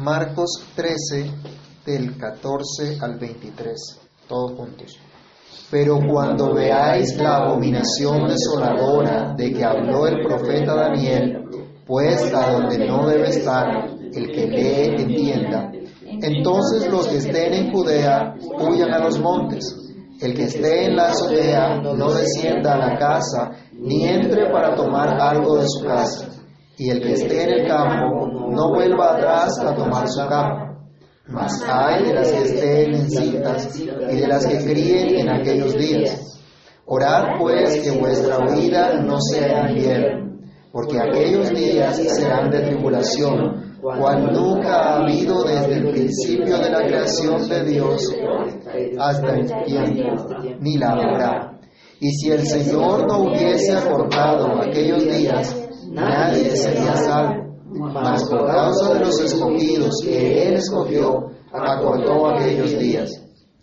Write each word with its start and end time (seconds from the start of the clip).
Marcos 0.00 0.64
13, 0.76 1.30
del 1.84 2.16
14 2.16 2.98
al 3.02 3.18
23, 3.18 4.00
todos 4.26 4.52
juntos. 4.52 4.98
Pero 5.70 6.00
cuando 6.10 6.54
veáis 6.54 7.16
la 7.18 7.36
abominación 7.36 8.26
desoladora 8.26 9.34
de 9.36 9.52
que 9.52 9.62
habló 9.62 10.06
el 10.06 10.22
profeta 10.24 10.74
Daniel, 10.74 11.44
puesta 11.86 12.50
donde 12.50 12.78
no 12.86 13.06
debe 13.06 13.28
estar, 13.28 13.90
el 14.14 14.32
que 14.32 14.46
lee 14.46 15.02
entienda, 15.02 15.70
entonces 16.02 16.90
los 16.90 17.06
que 17.06 17.18
estén 17.18 17.52
en 17.52 17.70
Judea 17.70 18.34
huyan 18.58 18.94
a 18.94 19.00
los 19.00 19.18
montes. 19.20 19.76
El 20.18 20.34
que 20.34 20.44
esté 20.44 20.86
en 20.86 20.96
la 20.96 21.08
azotea 21.08 21.76
no 21.76 22.12
descienda 22.12 22.74
a 22.74 22.78
la 22.78 22.98
casa, 22.98 23.50
ni 23.72 24.06
entre 24.06 24.50
para 24.50 24.74
tomar 24.74 25.20
algo 25.20 25.56
de 25.56 25.66
su 25.66 25.84
casa. 25.84 26.29
Y 26.80 26.88
el 26.88 27.02
que 27.02 27.12
esté 27.12 27.42
en 27.42 27.50
el 27.50 27.68
campo 27.68 28.26
no 28.48 28.70
vuelva 28.70 29.12
atrás 29.12 29.50
a 29.58 29.74
tomar 29.74 30.08
su 30.08 30.26
campo. 30.26 30.80
Mas 31.26 31.62
hay 31.68 32.06
de 32.06 32.14
las 32.14 32.32
que 32.32 32.42
estén 32.42 32.94
en 32.94 33.10
cintas 33.10 33.78
y 33.78 34.16
de 34.16 34.26
las 34.26 34.46
que 34.46 34.64
críen 34.64 35.14
en 35.14 35.28
aquellos 35.28 35.76
días. 35.76 36.40
Orad 36.86 37.38
pues 37.38 37.80
que 37.80 37.90
vuestra 37.90 38.38
vida 38.46 38.94
no 39.02 39.20
sea 39.20 39.68
invierno, 39.68 40.40
porque 40.72 40.98
aquellos 40.98 41.50
días 41.50 41.96
serán 41.98 42.48
de 42.48 42.60
tribulación 42.60 43.76
cual 43.82 44.32
nunca 44.32 44.74
ha 44.74 44.96
habido 45.02 45.44
desde 45.44 45.74
el 45.74 45.90
principio 45.90 46.56
de 46.56 46.70
la 46.70 46.86
creación 46.86 47.46
de 47.46 47.62
Dios 47.62 48.10
hasta 48.98 49.36
el 49.36 49.46
tiempo, 49.66 50.16
ni 50.60 50.78
la 50.78 50.92
habrá. 50.92 51.60
Y 52.00 52.10
si 52.12 52.30
el 52.30 52.46
Señor 52.46 53.06
no 53.06 53.24
hubiese 53.24 53.76
acortado 53.76 54.62
aquellos 54.62 55.04
días, 55.04 55.54
nadie 56.00 56.56
sería 56.56 56.96
salvo. 56.96 57.50
Mas 57.92 58.24
por 58.24 58.46
causa 58.46 58.94
de 58.94 59.00
los 59.00 59.20
escogidos 59.20 59.94
que 60.02 60.48
Él 60.48 60.54
escogió, 60.54 61.30
acortó 61.52 62.28
aquellos 62.28 62.78
días. 62.78 63.10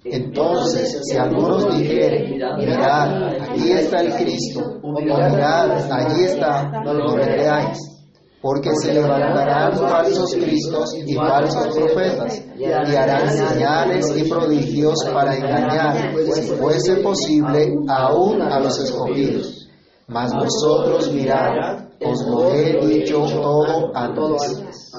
Entonces, 0.04 1.02
si 1.04 1.18
algunos 1.18 1.70
dijeren, 1.78 2.32
mirad, 2.58 3.28
aquí 3.42 3.72
está 3.72 4.02
el 4.02 4.14
Cristo, 4.14 4.80
o 4.82 5.02
mirad, 5.02 5.92
allí 5.92 6.24
está, 6.24 6.70
no 6.84 6.94
le 7.18 7.24
creáis 7.24 7.98
porque 8.42 8.70
se 8.82 8.94
levantarán 8.94 9.74
falsos 9.78 10.34
cristos 10.36 10.96
y 10.96 11.16
falsos 11.16 11.76
profetas, 11.76 12.42
y 12.58 12.66
harán 12.66 13.30
señales 13.30 14.16
y 14.16 14.30
prodigios 14.30 15.04
para 15.12 15.36
engañar, 15.36 16.14
si 16.34 16.42
fuese 16.54 16.98
posible, 16.98 17.74
aún 17.90 18.42
a 18.42 18.60
los 18.60 18.80
escogidos. 18.80 19.68
Mas 20.08 20.34
vosotros 20.34 21.12
mirad, 21.12 21.87
os 22.00 22.22
lo 22.26 22.54
he 22.54 22.86
dicho 22.88 23.26
todo 23.26 23.96
antes. 23.96 24.92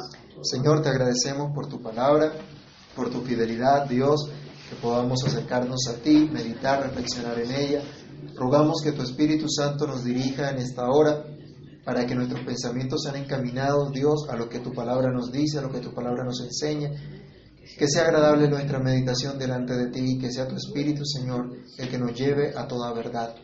Señor, 0.42 0.82
te 0.82 0.88
agradecemos 0.88 1.52
por 1.54 1.68
tu 1.68 1.80
palabra, 1.80 2.32
por 2.94 3.10
tu 3.10 3.20
fidelidad, 3.22 3.86
Dios, 3.86 4.30
que 4.68 4.76
podamos 4.76 5.24
acercarnos 5.24 5.88
a 5.88 5.94
ti, 5.94 6.28
meditar, 6.32 6.82
reflexionar 6.82 7.38
en 7.38 7.50
ella. 7.52 7.82
Rogamos 8.36 8.80
que 8.82 8.92
tu 8.92 9.02
Espíritu 9.02 9.48
Santo 9.48 9.86
nos 9.86 10.04
dirija 10.04 10.50
en 10.50 10.58
esta 10.58 10.88
hora 10.88 11.24
para 11.84 12.06
que 12.06 12.14
nuestros 12.14 12.40
pensamientos 12.42 13.02
sean 13.02 13.16
encaminados, 13.16 13.92
Dios, 13.92 14.28
a 14.28 14.36
lo 14.36 14.48
que 14.48 14.58
tu 14.58 14.72
palabra 14.72 15.10
nos 15.10 15.32
dice, 15.32 15.58
a 15.58 15.62
lo 15.62 15.70
que 15.70 15.80
tu 15.80 15.92
palabra 15.94 16.24
nos 16.24 16.40
enseña. 16.40 16.90
Que 17.78 17.88
sea 17.88 18.02
agradable 18.02 18.48
nuestra 18.48 18.78
meditación 18.78 19.38
delante 19.38 19.74
de 19.74 19.90
ti 19.90 20.00
y 20.02 20.18
que 20.18 20.30
sea 20.30 20.46
tu 20.46 20.56
Espíritu, 20.56 21.04
Señor, 21.04 21.50
el 21.78 21.88
que 21.88 21.98
nos 21.98 22.14
lleve 22.14 22.52
a 22.56 22.66
toda 22.66 22.92
verdad. 22.92 23.34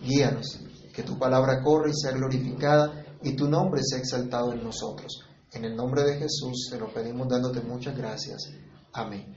Guíanos, 0.00 0.60
que 0.98 1.04
tu 1.04 1.16
palabra 1.16 1.62
corra 1.62 1.90
y 1.90 1.94
sea 1.94 2.10
glorificada 2.10 3.04
y 3.22 3.36
tu 3.36 3.48
nombre 3.48 3.80
sea 3.84 4.00
exaltado 4.00 4.52
en 4.52 4.64
nosotros. 4.64 5.22
En 5.52 5.64
el 5.64 5.76
nombre 5.76 6.02
de 6.02 6.18
Jesús 6.18 6.66
te 6.68 6.76
lo 6.76 6.92
pedimos 6.92 7.28
dándote 7.28 7.60
muchas 7.60 7.96
gracias. 7.96 8.50
Amén. 8.92 9.32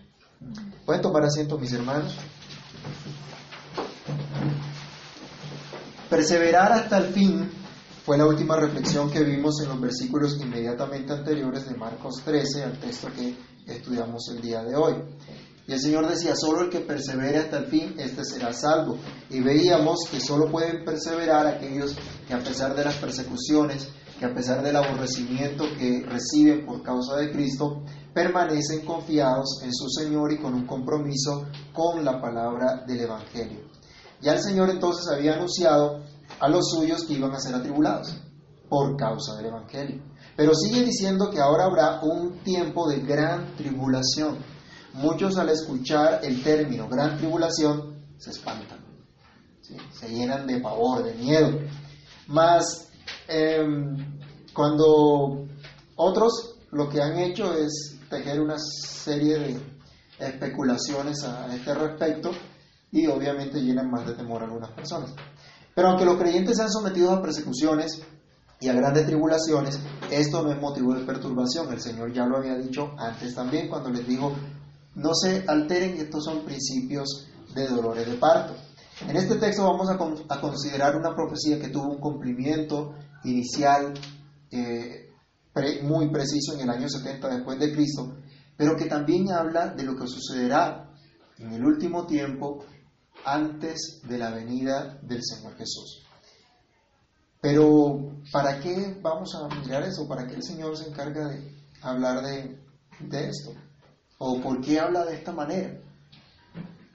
¿Pueden 0.88 1.04
tomar 1.04 1.24
asiento 1.24 1.60
mis 1.60 1.72
hermanos? 1.74 2.16
Perseverar 6.10 6.72
hasta 6.72 6.98
el 6.98 7.14
fin 7.14 7.52
fue 8.04 8.18
la 8.18 8.26
última 8.26 8.56
reflexión 8.56 9.12
que 9.12 9.24
vimos 9.24 9.62
en 9.62 9.70
los 9.70 9.80
versículos 9.80 10.42
inmediatamente 10.42 11.14
anteriores 11.14 11.70
de 11.70 11.76
Marcos 11.76 12.24
13 12.26 12.64
al 12.64 12.80
texto 12.80 13.08
que 13.14 13.38
estudiamos 13.72 14.28
el 14.34 14.42
día 14.42 14.64
de 14.64 14.76
hoy. 14.76 14.96
Y 15.72 15.74
el 15.74 15.80
Señor 15.80 16.06
decía, 16.06 16.36
solo 16.36 16.64
el 16.64 16.70
que 16.70 16.82
persevere 16.82 17.38
hasta 17.38 17.60
el 17.60 17.68
fin, 17.68 17.96
este 17.98 18.26
será 18.26 18.52
salvo. 18.52 18.98
Y 19.30 19.40
veíamos 19.40 20.00
que 20.12 20.20
solo 20.20 20.52
pueden 20.52 20.84
perseverar 20.84 21.48
aquellos 21.48 21.96
que 22.28 22.34
a 22.34 22.40
pesar 22.40 22.76
de 22.76 22.84
las 22.84 22.96
persecuciones, 22.96 23.88
que 24.20 24.26
a 24.26 24.34
pesar 24.34 24.62
del 24.64 24.76
aborrecimiento 24.76 25.64
que 25.80 26.06
reciben 26.06 26.66
por 26.66 26.84
causa 26.84 27.16
de 27.16 27.32
Cristo, 27.32 27.84
permanecen 28.14 28.86
confiados 28.86 29.62
en 29.64 29.74
su 29.74 29.88
Señor 29.88 30.34
y 30.34 30.40
con 30.40 30.56
un 30.56 30.66
compromiso 30.68 31.46
con 31.72 32.04
la 32.04 32.20
palabra 32.20 32.84
del 32.86 33.00
Evangelio. 33.00 33.62
Ya 34.20 34.34
el 34.34 34.42
Señor 34.42 34.72
entonces 34.72 35.08
había 35.08 35.36
anunciado 35.36 36.04
a 36.42 36.50
los 36.50 36.70
suyos 36.70 37.06
que 37.06 37.14
iban 37.14 37.32
a 37.32 37.40
ser 37.40 37.56
atribulados 37.56 38.22
por 38.68 38.98
causa 38.98 39.38
del 39.38 39.46
Evangelio. 39.46 40.04
Pero 40.36 40.54
sigue 40.54 40.84
diciendo 40.84 41.30
que 41.30 41.40
ahora 41.40 41.64
habrá 41.64 42.02
un 42.02 42.44
tiempo 42.44 42.90
de 42.90 43.00
gran 43.00 43.56
tribulación. 43.56 44.38
Muchos 44.94 45.38
al 45.38 45.50
escuchar 45.50 46.20
el 46.24 46.44
término 46.44 46.88
gran 46.88 47.18
tribulación 47.18 48.04
se 48.18 48.32
espantan, 48.32 48.80
se 49.62 50.10
llenan 50.10 50.46
de 50.46 50.60
pavor, 50.60 51.04
de 51.04 51.14
miedo. 51.16 51.60
Mas 52.28 52.90
em, 53.28 54.20
cuando 54.54 55.48
otros 55.96 56.60
lo 56.72 56.90
que 56.90 57.02
han 57.02 57.18
hecho 57.20 57.54
es 57.56 57.98
tejer 58.10 58.42
una 58.42 58.58
serie 58.58 59.40
de 59.40 59.62
especulaciones 60.20 61.24
a 61.24 61.54
este 61.56 61.74
respecto 61.74 62.32
y 62.92 63.08
obviamente 63.08 63.62
llenan 63.62 63.90
más 63.90 64.06
de 64.06 64.14
temor 64.14 64.42
a 64.42 64.46
algunas 64.46 64.72
personas. 64.72 65.14
Pero 65.74 65.90
aunque 65.90 66.06
los 66.06 66.18
creyentes 66.18 66.58
sean 66.58 66.70
sometidos 66.70 67.18
a 67.18 67.22
persecuciones 67.22 68.02
y 68.60 68.68
a 68.68 68.74
grandes 68.74 69.06
tribulaciones, 69.06 69.80
esto 70.12 70.44
no 70.44 70.52
es 70.52 70.60
motivo 70.60 70.94
de 70.94 71.06
perturbación. 71.06 71.72
El 71.72 71.82
Señor 71.82 72.14
ya 72.14 72.26
lo 72.26 72.38
había 72.38 72.56
dicho 72.56 72.94
antes 72.98 73.34
también 73.34 73.70
cuando 73.70 73.90
les 73.90 74.06
dijo, 74.06 74.34
no 74.96 75.14
se 75.14 75.46
alteren, 75.48 75.98
estos 75.98 76.26
son 76.26 76.44
principios 76.44 77.28
de 77.54 77.68
dolores 77.68 78.08
de 78.08 78.16
parto. 78.16 78.56
En 79.08 79.16
este 79.16 79.36
texto 79.36 79.64
vamos 79.64 79.90
a, 79.90 80.40
considerar 80.40 80.96
una 80.96 81.16
profecía 81.16 81.60
que 81.60 81.70
tuvo 81.70 81.90
un 81.90 82.00
cumplimiento 82.00 82.94
inicial 83.24 83.94
eh, 84.52 85.10
muy 85.84 86.10
preciso 86.10 86.54
en 86.54 86.62
el 86.62 86.70
año 86.70 86.88
70 86.88 87.28
después 87.28 87.60
de 87.60 87.74
Cristo, 87.74 88.16
pero 88.56 88.76
que 88.76 88.86
también 88.86 89.32
habla 89.32 89.68
de 89.68 89.84
lo 89.84 89.96
que 89.96 90.08
sucederá 90.08 90.92
en 91.40 91.52
el 91.52 91.66
último 91.66 92.06
tiempo 92.06 92.64
antes 93.26 94.02
de 94.08 94.18
la 94.18 94.32
venida 94.32 95.00
del 95.02 95.22
Señor 95.24 95.56
Jesús. 95.58 96.06
Pero, 97.42 98.22
¿para 98.32 98.60
qué 98.60 99.00
vamos 99.02 99.34
a 99.36 99.48
mirar 99.62 99.84
eso? 99.84 100.08
¿Para 100.08 100.28
qué 100.28 100.36
el 100.36 100.44
Señor 100.44 100.78
se 100.78 100.90
encarga 100.90 101.28
de 101.28 101.56
hablar 101.82 102.22
de, 102.22 102.60
esto? 103.00 103.52
¿O 104.24 104.40
por 104.40 104.62
qué 104.62 104.80
habla 104.80 105.04
de 105.04 105.16
esta 105.16 105.32
manera? 105.32 105.80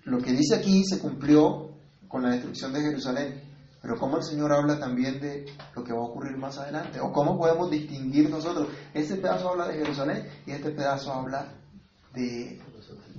Lo 0.05 0.19
que 0.19 0.31
dice 0.31 0.55
aquí 0.55 0.85
se 0.85 1.01
cumplió 1.01 1.73
con 2.07 2.23
la 2.23 2.31
destrucción 2.31 2.73
de 2.73 2.81
Jerusalén, 2.81 3.43
pero 3.83 3.99
¿cómo 3.99 4.19
el 4.19 4.23
Señor 4.23 4.53
habla 4.53 4.79
también 4.79 5.19
de 5.19 5.45
lo 5.75 5.83
que 5.83 5.93
va 5.93 5.99
a 5.99 6.05
ocurrir 6.05 6.37
más 6.37 6.57
adelante? 6.57 7.01
¿O 7.01 7.11
cómo 7.11 7.37
podemos 7.37 7.69
distinguir 7.69 8.31
nosotros? 8.31 8.69
Este 8.95 9.17
pedazo 9.17 9.49
habla 9.49 9.67
de 9.67 9.75
Jerusalén 9.75 10.29
y 10.47 10.53
este 10.53 10.71
pedazo 10.71 11.13
habla 11.13 11.53
de, 12.15 12.61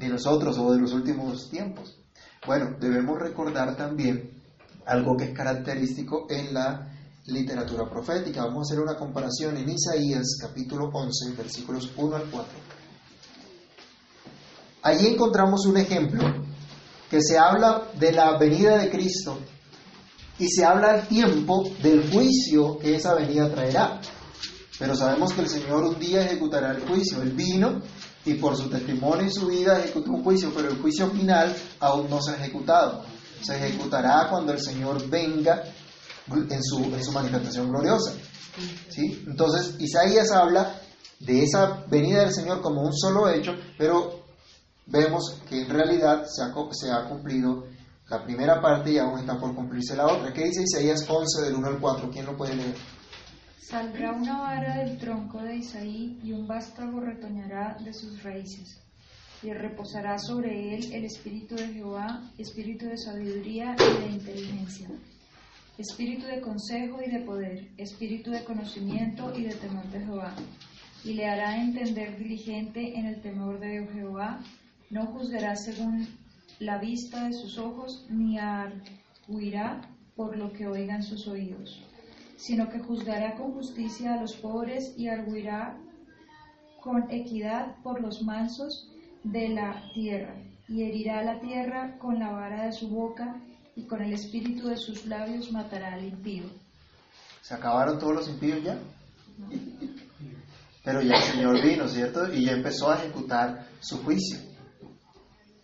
nosotros 0.08 0.58
o 0.58 0.72
de 0.72 0.80
los 0.80 0.94
últimos 0.94 1.50
tiempos. 1.50 2.00
Bueno, 2.46 2.78
debemos 2.80 3.20
recordar 3.20 3.76
también 3.76 4.42
algo 4.86 5.18
que 5.18 5.26
es 5.26 5.38
característico 5.38 6.28
en 6.30 6.54
la 6.54 6.94
literatura 7.26 7.90
profética. 7.90 8.46
Vamos 8.46 8.72
a 8.72 8.74
hacer 8.74 8.82
una 8.82 8.96
comparación 8.96 9.58
en 9.58 9.70
Isaías 9.70 10.38
capítulo 10.40 10.92
11, 10.94 11.36
versículos 11.36 11.92
1 11.98 12.16
al 12.16 12.24
4. 12.32 12.67
Allí 14.82 15.08
encontramos 15.08 15.66
un 15.66 15.78
ejemplo 15.78 16.24
que 17.10 17.22
se 17.22 17.38
habla 17.38 17.84
de 17.98 18.12
la 18.12 18.38
venida 18.38 18.78
de 18.78 18.90
Cristo 18.90 19.40
y 20.40 20.50
se 20.50 20.66
habla 20.66 20.92
al 20.92 21.08
tiempo 21.08 21.70
del 21.82 22.12
juicio 22.12 22.78
que 22.78 22.96
esa 22.96 23.16
venida 23.16 23.50
traerá. 23.50 24.00
Pero 24.80 24.96
sabemos 24.96 25.34
que 25.34 25.42
el 25.42 25.50
Señor 25.50 25.84
un 25.84 26.00
día 26.00 26.26
ejecutará 26.26 26.72
el 26.72 26.88
juicio. 26.88 27.22
Él 27.22 27.32
vino 27.32 27.82
y 28.26 28.36
por 28.36 28.56
su 28.56 28.70
testimonio 28.70 29.26
y 29.26 29.32
su 29.32 29.48
vida 29.48 29.80
ejecutó 29.80 30.12
un 30.12 30.24
juicio, 30.24 30.52
pero 30.56 30.70
el 30.70 30.78
juicio 30.78 31.10
final 31.10 31.56
aún 31.80 32.10
no 32.10 32.22
se 32.22 32.32
ha 32.32 32.36
ejecutado. 32.36 33.04
Se 33.42 33.56
ejecutará 33.56 34.28
cuando 34.30 34.52
el 34.52 34.60
Señor 34.60 35.08
venga 35.10 35.64
en 36.30 36.64
su, 36.64 36.84
en 36.84 37.04
su 37.04 37.12
manifestación 37.12 37.70
gloriosa. 37.70 38.14
¿sí? 38.90 39.24
Entonces, 39.26 39.76
Isaías 39.80 40.32
habla 40.32 40.80
de 41.20 41.44
esa 41.44 41.84
venida 41.90 42.22
del 42.22 42.34
Señor 42.34 42.62
como 42.62 42.82
un 42.82 42.94
solo 42.94 43.30
hecho, 43.30 43.56
pero 43.78 44.27
vemos 44.88 45.42
que 45.48 45.62
en 45.62 45.70
realidad 45.70 46.26
se 46.26 46.44
ha, 46.92 47.08
cumplido 47.08 47.66
la 48.10 48.24
primera 48.24 48.62
parte 48.62 48.92
y 48.92 48.98
aún 48.98 49.20
está 49.20 49.38
por 49.38 49.54
cumplirse 49.54 49.96
la 49.96 50.08
otra. 50.08 50.32
¿Qué 50.34 50.46
dice 50.46 50.64
Isaías 50.64 51.06
11 51.08 51.46
del 51.46 51.56
1 51.56 51.68
al 51.68 51.80
4? 51.80 52.10
¿Quién 52.10 52.26
lo 52.26 52.38
puede 52.38 52.56
leer? 52.56 52.76
Saldrá 53.60 54.14
una 54.14 54.40
vara 54.40 54.78
del 54.78 54.98
tronco 54.98 55.42
de 55.42 55.58
Isaí 55.58 56.18
y 56.24 56.32
un 56.32 56.48
vástago 56.48 57.02
retoñará 57.02 57.76
de 57.84 57.94
sus 57.94 58.24
raíces. 58.24 58.82
Y 59.44 59.52
reposará 59.52 60.18
sobre 60.18 60.74
él 60.74 60.94
el 60.94 61.04
espíritu 61.04 61.56
de 61.56 61.68
Jehová, 61.68 62.32
espíritu 62.38 62.86
de 62.86 62.98
sabiduría 62.98 63.76
y 63.78 64.02
de 64.02 64.14
inteligencia, 64.14 64.88
espíritu 65.78 66.26
de 66.26 66.42
consejo 66.42 67.00
y 67.06 67.12
de 67.12 67.20
poder, 67.20 67.68
espíritu 67.78 68.32
de 68.32 68.44
conocimiento 68.46 69.38
y 69.38 69.44
de 69.44 69.56
temor 69.56 69.86
de 69.90 70.00
Jehová. 70.00 70.34
Y 71.04 71.14
le 71.14 71.28
hará 71.28 71.62
entender 71.62 72.18
diligente 72.18 72.98
en 72.98 73.06
el 73.06 73.22
temor 73.22 73.60
de 73.60 73.86
Jehová, 73.94 74.40
no 74.90 75.06
juzgará 75.08 75.56
según 75.56 76.08
la 76.60 76.78
vista 76.80 77.26
de 77.26 77.34
sus 77.34 77.58
ojos, 77.58 78.06
ni 78.10 78.38
arguirá 78.40 79.82
por 80.16 80.38
lo 80.38 80.52
que 80.54 80.68
oigan 80.68 81.04
sus 81.04 81.28
oídos, 81.28 81.84
sino 82.38 82.70
que 82.70 82.80
juzgará 82.80 83.36
con 83.36 83.54
justicia 83.54 84.14
a 84.14 84.22
los 84.22 84.36
pobres 84.36 84.94
y 84.98 85.08
arguirá 85.08 85.78
con 86.82 87.12
equidad 87.12 87.76
por 87.84 88.02
los 88.02 88.22
mansos 88.24 88.90
de 89.24 89.50
la 89.50 89.84
tierra, 89.94 90.36
y 90.68 90.84
herirá 90.84 91.24
la 91.24 91.40
tierra 91.40 91.98
con 92.00 92.20
la 92.20 92.32
vara 92.32 92.66
de 92.66 92.72
su 92.72 92.90
boca, 92.90 93.36
y 93.76 93.84
con 93.84 94.02
el 94.02 94.14
espíritu 94.14 94.70
de 94.70 94.78
sus 94.78 95.06
labios 95.06 95.52
matará 95.52 95.94
al 95.94 96.06
impío. 96.06 96.46
¿Se 97.42 97.54
acabaron 97.54 98.00
todos 98.00 98.16
los 98.16 98.30
impíos 98.30 98.64
ya? 98.64 98.80
Pero 100.84 101.02
ya 101.02 101.16
el 101.16 101.24
Señor 101.24 101.62
vino, 101.62 101.88
¿cierto? 101.88 102.34
Y 102.34 102.46
ya 102.46 102.54
empezó 102.54 102.90
a 102.90 102.98
ejecutar 102.98 103.68
su 103.80 104.02
juicio. 104.04 104.47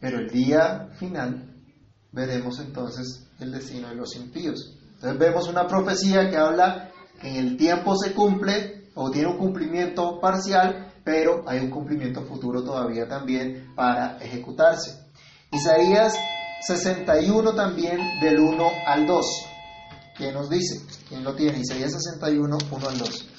Pero 0.04 0.20
el 0.20 0.30
día 0.30 0.90
final 1.00 1.64
veremos 2.12 2.60
entonces 2.60 3.26
el 3.40 3.54
destino 3.54 3.88
de 3.88 3.96
los 3.96 4.18
impíos. 4.18 4.76
Entonces 4.96 5.18
vemos 5.18 5.48
una 5.48 5.66
profecía 5.66 6.30
que 6.30 6.36
habla 6.36 6.92
que 7.22 7.30
en 7.30 7.36
el 7.38 7.56
tiempo 7.56 7.96
se 7.96 8.14
cumple 8.14 8.90
o 8.96 9.10
tiene 9.10 9.30
un 9.30 9.38
cumplimiento 9.38 10.20
parcial, 10.20 10.92
pero 11.06 11.46
hay 11.48 11.60
un 11.60 11.70
cumplimiento 11.70 12.22
futuro 12.24 12.62
todavía 12.66 13.08
también 13.08 13.74
para 13.78 14.18
ejecutarse. 14.18 15.08
Isaías 15.54 16.16
61 16.68 17.56
también 17.56 18.20
del 18.20 18.42
1 18.42 18.72
al 18.86 19.08
2. 19.08 19.26
¿Quién 20.18 20.34
nos 20.34 20.50
dice? 20.50 20.82
¿Quién 21.08 21.24
lo 21.24 21.34
tiene? 21.34 21.60
Isaías 21.60 21.94
61, 21.94 22.58
1 22.70 22.90
al 22.90 22.98
2. 22.98 23.33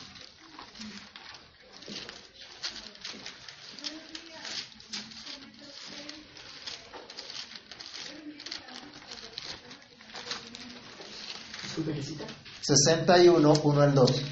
61, 12.77 13.53
1 13.63 13.83
al 13.83 13.95
2. 13.95 14.23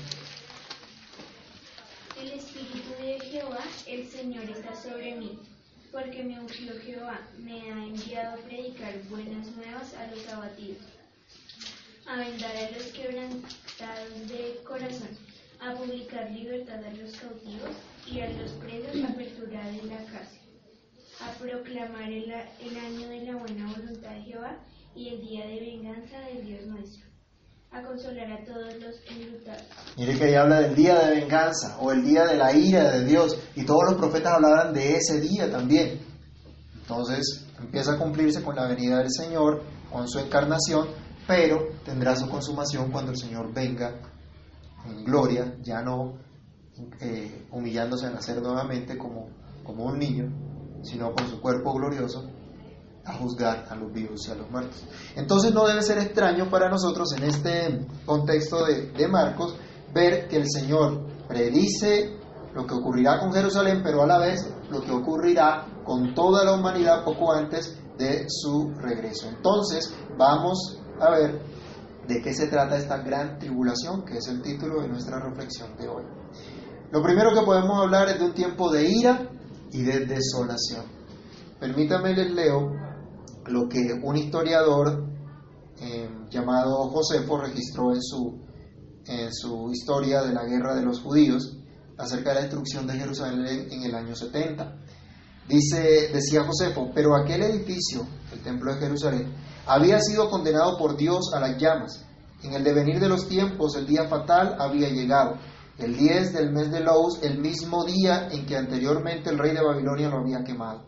El 2.20 2.32
Espíritu 2.32 2.90
de 3.00 3.20
Jehová, 3.20 3.64
el 3.86 4.08
Señor, 4.08 4.44
está 4.44 4.74
sobre 4.74 5.14
mí, 5.14 5.38
porque 5.92 6.24
me 6.24 6.40
ungió 6.40 6.72
Jehová, 6.80 7.20
me 7.38 7.60
ha 7.70 7.84
enviado 7.84 8.34
a 8.34 8.44
predicar 8.44 8.94
buenas 9.08 9.46
nuevas 9.56 9.94
a 9.94 10.06
los 10.08 10.26
abatidos, 10.28 10.82
a 12.06 12.16
vendar 12.16 12.56
a 12.56 12.70
los 12.76 12.86
quebrantados 12.86 14.28
de 14.28 14.60
corazón, 14.66 15.16
a 15.60 15.74
publicar 15.74 16.30
libertad 16.30 16.84
a 16.84 16.90
los 16.94 17.12
cautivos 17.12 17.76
y 18.10 18.20
a 18.20 18.30
los 18.30 18.50
presos 18.52 19.04
apertura 19.08 19.64
de 19.66 19.82
la 19.84 20.04
cárcel, 20.06 20.40
a 21.20 21.32
proclamar 21.38 22.10
el, 22.10 22.32
el 22.32 22.76
año 22.76 23.08
de 23.08 23.24
la 23.24 23.36
buena 23.36 23.72
voluntad 23.72 24.10
de 24.10 24.22
Jehová 24.22 24.56
y 24.96 25.08
el 25.10 25.20
día 25.20 25.46
de 25.46 25.60
venganza 25.60 26.18
del 26.20 26.44
Dios 26.44 26.66
nuestro, 26.66 27.11
a 27.72 27.82
consolar 27.82 28.30
a 28.30 28.44
todos 28.44 28.74
los. 28.80 28.96
Mire 29.96 30.18
que 30.18 30.24
ahí 30.24 30.34
habla 30.34 30.60
del 30.60 30.74
día 30.74 30.98
de 30.98 31.20
venganza 31.20 31.78
o 31.80 31.90
el 31.90 32.04
día 32.04 32.26
de 32.26 32.36
la 32.36 32.52
ira 32.52 32.90
de 32.90 33.04
Dios. 33.04 33.38
Y 33.56 33.64
todos 33.64 33.84
los 33.90 33.94
profetas 33.94 34.34
hablaban 34.34 34.74
de 34.74 34.96
ese 34.96 35.20
día 35.20 35.50
también. 35.50 36.00
Entonces 36.80 37.46
empieza 37.58 37.94
a 37.94 37.98
cumplirse 37.98 38.42
con 38.42 38.56
la 38.56 38.66
venida 38.66 38.98
del 38.98 39.10
Señor, 39.10 39.62
con 39.90 40.06
su 40.06 40.18
encarnación, 40.18 40.88
pero 41.26 41.68
tendrá 41.84 42.14
su 42.14 42.28
consumación 42.28 42.90
cuando 42.90 43.12
el 43.12 43.18
Señor 43.18 43.52
venga 43.54 43.94
en 44.84 45.04
gloria, 45.04 45.56
ya 45.62 45.80
no 45.80 46.18
eh, 47.00 47.46
humillándose 47.52 48.06
a 48.06 48.10
nacer 48.10 48.42
nuevamente 48.42 48.98
como, 48.98 49.30
como 49.62 49.84
un 49.84 49.98
niño, 49.98 50.30
sino 50.82 51.14
con 51.14 51.28
su 51.28 51.40
cuerpo 51.40 51.72
glorioso 51.72 52.31
a 53.04 53.14
juzgar 53.14 53.66
a 53.68 53.74
los 53.74 53.92
vivos 53.92 54.26
y 54.28 54.30
a 54.30 54.34
los 54.34 54.50
muertos. 54.50 54.84
Entonces 55.16 55.52
no 55.52 55.66
debe 55.66 55.82
ser 55.82 55.98
extraño 55.98 56.48
para 56.48 56.68
nosotros 56.68 57.12
en 57.16 57.24
este 57.24 57.86
contexto 58.06 58.64
de, 58.64 58.92
de, 58.92 59.08
Marcos 59.08 59.56
ver 59.92 60.28
que 60.28 60.36
el 60.36 60.48
Señor 60.48 61.06
predice 61.26 62.16
lo 62.54 62.66
que 62.66 62.74
ocurrirá 62.74 63.18
con 63.18 63.32
Jerusalén, 63.32 63.80
pero 63.82 64.02
a 64.02 64.06
la 64.06 64.18
vez 64.18 64.48
lo 64.70 64.82
que 64.82 64.92
ocurrirá 64.92 65.66
con 65.84 66.14
toda 66.14 66.44
la 66.44 66.54
humanidad 66.54 67.04
poco 67.04 67.32
antes 67.32 67.78
de 67.98 68.26
su 68.28 68.72
regreso. 68.76 69.28
Entonces 69.28 69.94
vamos 70.16 70.80
a 71.00 71.10
ver 71.10 71.42
de 72.06 72.20
qué 72.20 72.34
se 72.34 72.48
trata 72.48 72.76
esta 72.76 72.98
gran 72.98 73.38
tribulación, 73.38 74.04
que 74.04 74.18
es 74.18 74.28
el 74.28 74.42
título 74.42 74.82
de 74.82 74.88
nuestra 74.88 75.18
reflexión 75.18 75.76
de 75.76 75.88
hoy. 75.88 76.04
Lo 76.90 77.02
primero 77.02 77.30
que 77.32 77.44
podemos 77.44 77.78
hablar 77.78 78.08
es 78.08 78.18
de 78.18 78.26
un 78.26 78.34
tiempo 78.34 78.70
de 78.70 78.84
ira 78.84 79.30
y 79.70 79.82
de 79.82 80.06
desolación. 80.06 80.84
Permítame 81.58 82.14
les 82.14 82.30
leo 82.32 82.72
lo 83.46 83.68
que 83.68 84.00
un 84.02 84.16
historiador 84.16 85.04
eh, 85.80 86.08
llamado 86.30 86.88
Josefo 86.90 87.38
registró 87.38 87.92
en 87.92 88.02
su, 88.02 88.40
en 89.06 89.32
su 89.32 89.70
historia 89.70 90.22
de 90.22 90.32
la 90.32 90.44
guerra 90.44 90.74
de 90.74 90.82
los 90.82 91.00
judíos 91.00 91.56
acerca 91.98 92.30
de 92.30 92.34
la 92.36 92.40
destrucción 92.42 92.86
de 92.86 92.94
Jerusalén 92.94 93.68
en 93.70 93.82
el 93.82 93.94
año 93.94 94.14
70. 94.14 94.76
Dice, 95.48 96.10
decía 96.12 96.44
Josefo, 96.44 96.90
pero 96.94 97.16
aquel 97.16 97.42
edificio, 97.42 98.06
el 98.32 98.40
templo 98.42 98.72
de 98.72 98.80
Jerusalén, 98.80 99.34
había 99.66 100.00
sido 100.00 100.30
condenado 100.30 100.78
por 100.78 100.96
Dios 100.96 101.32
a 101.34 101.40
las 101.40 101.58
llamas. 101.58 102.04
En 102.42 102.54
el 102.54 102.64
devenir 102.64 103.00
de 103.00 103.08
los 103.08 103.28
tiempos, 103.28 103.76
el 103.76 103.86
día 103.86 104.08
fatal 104.08 104.56
había 104.58 104.88
llegado. 104.88 105.36
El 105.78 105.96
10 105.96 106.32
del 106.32 106.52
mes 106.52 106.70
de 106.70 106.80
Lous, 106.80 107.22
el 107.22 107.38
mismo 107.38 107.84
día 107.84 108.28
en 108.30 108.46
que 108.46 108.56
anteriormente 108.56 109.30
el 109.30 109.38
rey 109.38 109.52
de 109.52 109.62
Babilonia 109.62 110.08
lo 110.08 110.18
había 110.18 110.44
quemado. 110.44 110.86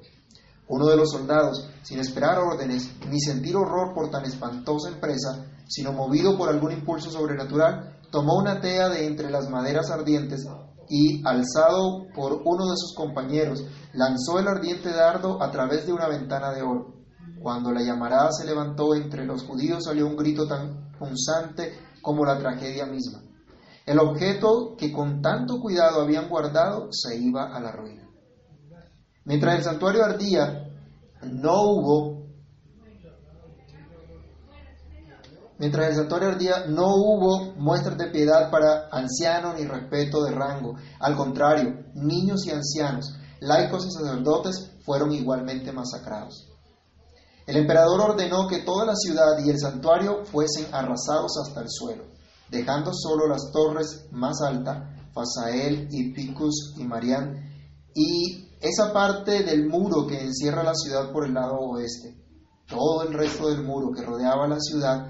Uno 0.68 0.86
de 0.86 0.96
los 0.96 1.10
soldados, 1.10 1.68
sin 1.82 1.98
esperar 1.98 2.38
órdenes 2.38 2.90
ni 3.08 3.20
sentir 3.20 3.56
horror 3.56 3.94
por 3.94 4.10
tan 4.10 4.24
espantosa 4.24 4.88
empresa, 4.88 5.44
sino 5.68 5.92
movido 5.92 6.36
por 6.36 6.48
algún 6.48 6.72
impulso 6.72 7.10
sobrenatural, 7.10 7.98
tomó 8.10 8.38
una 8.38 8.60
tea 8.60 8.88
de 8.88 9.06
entre 9.06 9.30
las 9.30 9.50
maderas 9.50 9.90
ardientes 9.90 10.46
y, 10.88 11.22
alzado 11.26 12.06
por 12.14 12.42
uno 12.44 12.70
de 12.70 12.76
sus 12.76 12.94
compañeros, 12.94 13.64
lanzó 13.92 14.38
el 14.38 14.48
ardiente 14.48 14.90
dardo 14.90 15.42
a 15.42 15.50
través 15.50 15.86
de 15.86 15.92
una 15.92 16.08
ventana 16.08 16.52
de 16.52 16.62
oro. 16.62 16.94
Cuando 17.42 17.72
la 17.72 17.82
llamarada 17.82 18.30
se 18.32 18.46
levantó 18.46 18.94
entre 18.94 19.26
los 19.26 19.42
judíos 19.44 19.84
salió 19.84 20.06
un 20.06 20.16
grito 20.16 20.46
tan 20.46 20.92
punzante 20.98 21.74
como 22.00 22.24
la 22.24 22.38
tragedia 22.38 22.86
misma. 22.86 23.22
El 23.84 23.98
objeto 23.98 24.76
que 24.78 24.92
con 24.92 25.20
tanto 25.20 25.60
cuidado 25.60 26.00
habían 26.00 26.28
guardado 26.30 26.88
se 26.90 27.18
iba 27.18 27.54
a 27.54 27.60
la 27.60 27.72
ruina. 27.72 28.03
Mientras 29.24 29.56
el 29.56 29.64
santuario 29.64 30.04
ardía, 30.04 30.68
no 31.22 31.62
hubo, 31.62 32.26
mientras 35.58 35.88
el 35.88 35.96
santuario 35.96 36.28
ardía, 36.28 36.66
no 36.66 36.94
hubo 36.94 37.54
muestras 37.56 37.96
de 37.96 38.10
piedad 38.10 38.50
para 38.50 38.88
ancianos 38.92 39.58
ni 39.58 39.66
respeto 39.66 40.22
de 40.24 40.32
rango. 40.32 40.76
Al 41.00 41.16
contrario, 41.16 41.84
niños 41.94 42.44
y 42.46 42.50
ancianos, 42.50 43.14
laicos 43.40 43.86
y 43.86 43.90
sacerdotes 43.90 44.72
fueron 44.84 45.12
igualmente 45.12 45.72
masacrados. 45.72 46.50
El 47.46 47.56
emperador 47.56 48.00
ordenó 48.00 48.46
que 48.46 48.62
toda 48.62 48.86
la 48.86 48.94
ciudad 48.94 49.38
y 49.44 49.50
el 49.50 49.58
santuario 49.58 50.24
fuesen 50.24 50.66
arrasados 50.72 51.32
hasta 51.42 51.60
el 51.60 51.70
suelo, 51.70 52.04
dejando 52.50 52.92
solo 52.92 53.26
las 53.26 53.50
torres 53.52 54.06
más 54.10 54.42
altas, 54.42 54.82
Fasael 55.14 55.88
y 55.90 56.12
Picus 56.12 56.74
y 56.76 56.84
Marián, 56.84 57.42
y 57.94 58.43
esa 58.64 58.94
parte 58.94 59.42
del 59.42 59.68
muro 59.68 60.06
que 60.06 60.18
encierra 60.18 60.62
la 60.62 60.74
ciudad 60.74 61.12
por 61.12 61.26
el 61.26 61.34
lado 61.34 61.58
oeste. 61.58 62.16
Todo 62.66 63.02
el 63.02 63.12
resto 63.12 63.50
del 63.50 63.62
muro 63.62 63.92
que 63.92 64.00
rodeaba 64.00 64.48
la 64.48 64.58
ciudad 64.58 65.06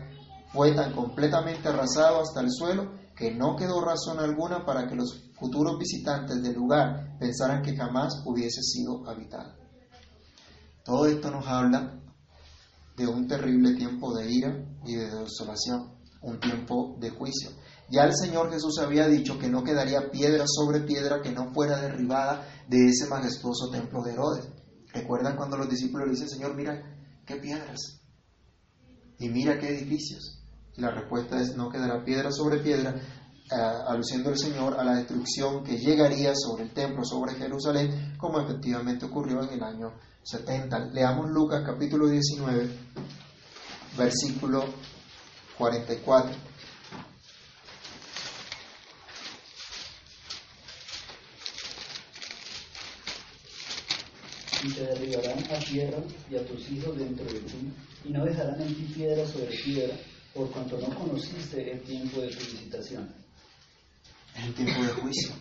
fue 0.53 0.73
tan 0.73 0.93
completamente 0.93 1.69
arrasado 1.69 2.21
hasta 2.21 2.41
el 2.41 2.51
suelo 2.51 2.91
que 3.15 3.33
no 3.33 3.55
quedó 3.55 3.81
razón 3.81 4.19
alguna 4.19 4.65
para 4.67 4.89
que 4.89 4.97
los 4.97 5.31
futuros 5.39 5.79
visitantes 5.79 6.43
del 6.43 6.55
lugar 6.55 7.17
pensaran 7.21 7.63
que 7.63 7.77
jamás 7.77 8.25
hubiese 8.27 8.61
sido 8.61 9.09
habitado. 9.09 9.55
Todo 10.85 11.07
esto 11.07 11.31
nos 11.31 11.47
habla 11.47 12.01
de 12.97 13.07
un 13.07 13.29
terrible 13.29 13.75
tiempo 13.75 14.13
de 14.17 14.33
ira 14.33 14.65
y 14.85 14.97
de 14.97 15.11
desolación, 15.11 15.95
un 16.23 16.41
tiempo 16.41 16.97
de 16.99 17.11
juicio. 17.11 17.51
Ya 17.91 18.05
el 18.05 18.15
Señor 18.15 18.51
Jesús 18.51 18.79
había 18.79 19.07
dicho 19.09 19.39
que 19.39 19.49
no 19.49 19.63
quedaría 19.63 20.11
piedra 20.11 20.45
sobre 20.47 20.81
piedra 20.81 21.21
que 21.21 21.33
no 21.33 21.53
fuera 21.53 21.81
derribada 21.81 22.47
de 22.69 22.89
ese 22.89 23.07
majestuoso 23.09 23.71
templo 23.71 24.03
de 24.03 24.13
Herodes. 24.13 24.49
¿Recuerdan 24.93 25.37
cuando 25.37 25.57
los 25.57 25.69
discípulos 25.69 26.07
le 26.07 26.15
dicen, 26.15 26.29
Señor, 26.29 26.55
mira 26.55 26.83
qué 27.27 27.37
piedras 27.37 28.01
y 29.19 29.29
mira 29.29 29.59
qué 29.59 29.69
edificios? 29.69 30.43
Y 30.77 30.81
la 30.81 30.91
respuesta 30.91 31.41
es, 31.41 31.57
no 31.57 31.69
quedará 31.69 32.05
piedra 32.05 32.33
sobre 32.33 32.59
piedra 32.59 32.95
aluciendo 33.51 34.31
el 34.31 34.39
Señor 34.39 34.79
a 34.79 34.85
la 34.85 34.97
destrucción 34.97 35.63
que 35.63 35.77
llegaría 35.77 36.35
sobre 36.35 36.65
el 36.65 36.71
templo, 36.73 37.05
sobre 37.05 37.35
Jerusalén, 37.35 38.15
como 38.17 38.41
efectivamente 38.41 39.05
ocurrió 39.05 39.43
en 39.43 39.51
el 39.51 39.63
año 39.63 39.93
70. 40.23 40.93
Leamos 40.93 41.31
Lucas 41.31 41.63
capítulo 41.65 42.09
19, 42.09 42.69
versículo 43.99 44.65
44. 45.59 46.54
Y 54.65 54.73
te 54.73 54.81
derribarán 54.83 55.39
a 55.51 55.59
tierra 55.59 55.99
y 56.31 56.37
a 56.37 56.47
tus 56.47 56.71
hijos 56.71 56.97
dentro 56.97 57.27
de 57.27 57.41
ti, 57.41 57.73
y 58.05 58.11
no 58.11 58.25
dejarán 58.25 58.61
en 58.63 58.75
ti 58.75 58.93
piedra 58.95 59.27
sobre 59.27 59.49
piedra, 59.49 59.95
por 60.33 60.51
cuanto 60.51 60.79
no 60.79 60.89
conociste 60.95 61.71
el 61.71 61.83
tiempo 61.83 62.21
de 62.21 62.29
tu 62.29 62.39
visitación. 62.39 63.15
El 64.35 64.55
tiempo 64.55 64.83
de 64.83 64.89
juicio. 64.89 65.33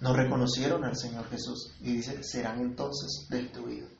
No 0.00 0.14
reconocieron 0.14 0.84
al 0.84 0.96
Señor 0.96 1.28
Jesús 1.30 1.72
y 1.80 1.92
dice, 1.96 2.22
serán 2.22 2.60
entonces 2.60 3.26
destruidos. 3.28 3.90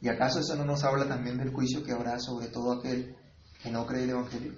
¿Y 0.00 0.08
acaso 0.08 0.40
eso 0.40 0.56
no 0.56 0.64
nos 0.64 0.82
habla 0.82 1.06
también 1.06 1.36
del 1.36 1.52
juicio 1.52 1.82
que 1.82 1.92
habrá 1.92 2.18
sobre 2.18 2.48
todo 2.48 2.72
aquel 2.72 3.14
que 3.62 3.70
no 3.70 3.86
cree 3.86 4.04
el 4.04 4.10
Evangelio? 4.10 4.54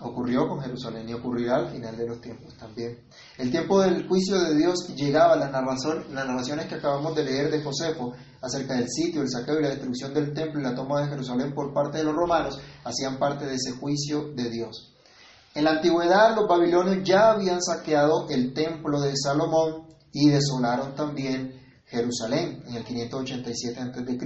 Ocurrió 0.00 0.48
con 0.48 0.60
Jerusalén 0.60 1.08
y 1.08 1.12
ocurrirá 1.12 1.56
al 1.56 1.70
final 1.70 1.96
de 1.96 2.06
los 2.06 2.20
tiempos 2.20 2.54
también. 2.56 2.98
El 3.36 3.50
tiempo 3.50 3.80
del 3.80 4.08
juicio 4.08 4.40
de 4.40 4.56
Dios 4.56 4.94
llegaba, 4.96 5.36
las, 5.36 5.52
narración, 5.52 6.04
las 6.12 6.26
narraciones 6.26 6.66
que 6.66 6.76
acabamos 6.76 7.14
de 7.14 7.24
leer 7.24 7.50
de 7.50 7.62
Josefo 7.62 8.12
acerca 8.40 8.74
del 8.74 8.88
sitio, 8.88 9.20
el 9.20 9.28
saqueo 9.28 9.58
y 9.58 9.62
la 9.62 9.68
destrucción 9.68 10.14
del 10.14 10.32
templo 10.32 10.60
y 10.60 10.64
la 10.64 10.74
toma 10.74 11.02
de 11.02 11.08
Jerusalén 11.08 11.52
por 11.54 11.74
parte 11.74 11.98
de 11.98 12.04
los 12.04 12.14
romanos, 12.14 12.58
hacían 12.84 13.18
parte 13.18 13.44
de 13.44 13.56
ese 13.56 13.72
juicio 13.72 14.32
de 14.34 14.48
Dios. 14.48 14.94
En 15.54 15.64
la 15.64 15.72
antigüedad 15.72 16.34
los 16.36 16.48
babilonios 16.48 17.04
ya 17.04 17.32
habían 17.32 17.60
saqueado 17.60 18.28
el 18.30 18.54
templo 18.54 19.00
de 19.00 19.12
Salomón 19.16 19.88
y 20.12 20.28
desolaron 20.28 20.94
también 20.94 21.60
Jerusalén 21.86 22.62
en 22.68 22.76
el 22.76 22.84
587 22.84 23.80
a.C. 23.80 24.18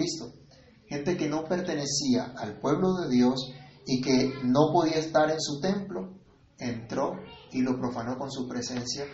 Gente 0.86 1.16
que 1.16 1.28
no 1.28 1.44
pertenecía 1.44 2.34
al 2.36 2.60
pueblo 2.60 2.92
de 2.94 3.08
Dios 3.08 3.52
y 3.86 4.00
que 4.00 4.34
no 4.42 4.72
podía 4.72 4.96
estar 4.96 5.30
en 5.30 5.40
su 5.40 5.60
templo, 5.60 6.14
entró 6.58 7.20
y 7.52 7.62
lo 7.62 7.78
profanó 7.78 8.16
con 8.16 8.30
su 8.30 8.48
presencia 8.48 9.04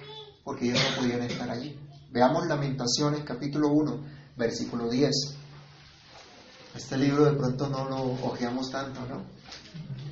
porque 0.44 0.66
ellos 0.66 0.80
no 0.90 1.02
podían 1.02 1.22
estar 1.22 1.50
allí. 1.50 1.78
Veamos 2.10 2.46
Lamentaciones 2.46 3.22
capítulo 3.24 3.68
1, 3.68 4.04
versículo 4.36 4.88
10. 4.88 5.10
Este 6.74 6.96
libro 6.98 7.24
de 7.24 7.36
pronto 7.36 7.68
no 7.68 7.88
lo 7.88 8.02
ojeamos 8.26 8.70
tanto, 8.70 9.00
¿no? 9.08 9.22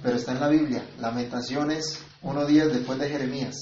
Pero 0.02 0.16
está 0.16 0.32
en 0.32 0.40
la 0.40 0.48
Biblia, 0.48 0.84
Lamentaciones 1.00 2.00
1.10 2.22 2.72
después 2.72 2.98
de 2.98 3.08
Jeremías. 3.08 3.56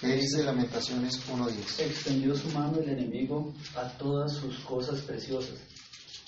¿Qué 0.00 0.16
dice 0.16 0.42
Lamentaciones 0.42 1.20
1.10? 1.28 1.84
Extendió 1.84 2.34
su 2.34 2.48
mano 2.52 2.78
el 2.78 2.88
enemigo 2.88 3.52
a 3.76 3.86
todas 3.98 4.32
sus 4.32 4.60
cosas 4.60 5.02
preciosas. 5.02 5.58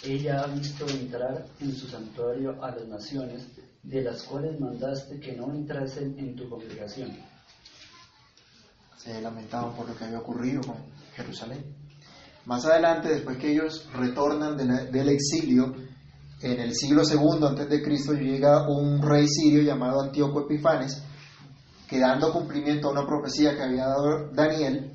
Ella 0.04 0.42
ha 0.42 0.46
visto 0.48 0.86
entrar 0.88 1.46
en 1.58 1.74
su 1.74 1.88
santuario 1.88 2.62
a 2.62 2.70
las 2.70 2.86
naciones, 2.86 3.46
de 3.82 4.02
las 4.02 4.24
cuales 4.24 4.60
mandaste 4.60 5.18
que 5.18 5.32
no 5.32 5.54
entrasen 5.54 6.18
en 6.18 6.36
tu 6.36 6.50
congregación. 6.50 7.16
Se 8.98 9.22
lamentaban 9.22 9.74
por 9.74 9.88
lo 9.88 9.96
que 9.96 10.04
había 10.04 10.18
ocurrido 10.18 10.60
con 10.60 10.76
Jerusalén. 11.16 11.64
Más 12.44 12.66
adelante, 12.66 13.08
después 13.08 13.38
que 13.38 13.52
ellos 13.52 13.88
retornan 13.94 14.54
del 14.58 15.08
exilio, 15.08 15.74
en 16.42 16.60
el 16.60 16.74
siglo 16.74 17.02
II 17.10 17.46
antes 17.48 17.70
de 17.70 17.82
Cristo 17.82 18.12
llega 18.12 18.68
un 18.68 19.00
rey 19.00 19.26
sirio 19.26 19.62
llamado 19.62 20.02
Antíoco 20.02 20.42
Epifanes, 20.42 21.02
que 21.92 22.00
dando 22.00 22.32
cumplimiento 22.32 22.88
a 22.88 22.92
una 22.92 23.06
profecía 23.06 23.54
que 23.54 23.64
había 23.64 23.84
dado 23.84 24.30
Daniel, 24.32 24.94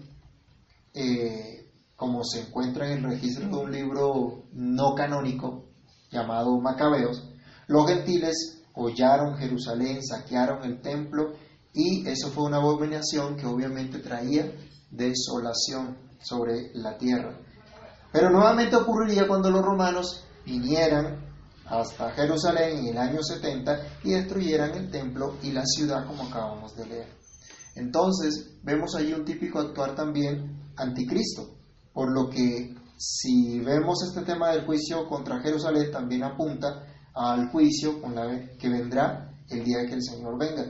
eh, 0.96 1.70
como 1.96 2.24
se 2.24 2.42
encuentra 2.42 2.88
en 2.88 2.98
el 2.98 3.12
registro 3.12 3.48
de 3.48 3.56
un 3.56 3.72
libro 3.72 4.46
no 4.54 4.96
canónico 4.96 5.66
llamado 6.10 6.60
Macabeos, 6.60 7.30
los 7.68 7.88
gentiles 7.88 8.64
hollaron 8.74 9.38
Jerusalén, 9.38 10.04
saquearon 10.04 10.64
el 10.64 10.82
templo 10.82 11.36
y 11.72 12.08
eso 12.10 12.30
fue 12.32 12.46
una 12.46 12.58
abominación 12.58 13.36
que 13.36 13.46
obviamente 13.46 14.00
traía 14.00 14.52
desolación 14.90 16.00
sobre 16.20 16.72
la 16.74 16.98
tierra. 16.98 17.38
Pero 18.12 18.32
nuevamente 18.32 18.76
ocurriría 18.76 19.28
cuando 19.28 19.52
los 19.52 19.64
romanos 19.64 20.26
vinieran 20.48 21.20
hasta 21.70 22.12
Jerusalén 22.12 22.80
en 22.80 22.88
el 22.88 22.98
año 22.98 23.22
70 23.22 24.00
y 24.04 24.12
destruyeran 24.12 24.74
el 24.76 24.90
templo 24.90 25.36
y 25.44 25.52
la 25.52 25.66
ciudad 25.66 26.06
como 26.06 26.24
acabamos 26.24 26.76
de 26.76 26.86
leer. 26.86 27.08
Entonces 27.76 28.58
vemos 28.64 28.96
allí 28.96 29.14
un 29.14 29.26
típico 29.26 29.60
actuar 29.60 29.96
también 29.96 30.72
anticristo, 30.76 31.58
por 31.94 32.12
lo 32.12 32.30
que 32.30 32.76
si 32.98 33.60
vemos 33.60 34.04
este 34.08 34.24
tema 34.24 34.52
del 34.52 34.66
juicio 34.66 35.08
contra 35.08 35.40
Jerusalén 35.40 35.92
también 35.92 36.24
apunta 36.24 36.84
al 37.14 37.50
juicio 37.50 38.02
con 38.02 38.16
la 38.16 38.28
que 38.58 38.70
vendrá 38.70 39.32
el 39.50 39.64
día 39.64 39.86
que 39.86 39.94
el 39.94 40.04
Señor 40.04 40.38
venga. 40.40 40.66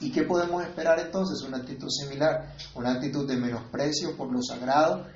¿Y 0.00 0.12
qué 0.12 0.24
podemos 0.24 0.62
esperar 0.62 0.98
entonces? 1.00 1.40
Una 1.46 1.58
actitud 1.58 1.88
similar, 1.88 2.54
una 2.74 2.92
actitud 2.92 3.26
de 3.26 3.36
menosprecio 3.36 4.14
por 4.14 4.30
lo 4.30 4.42
sagrado, 4.42 5.06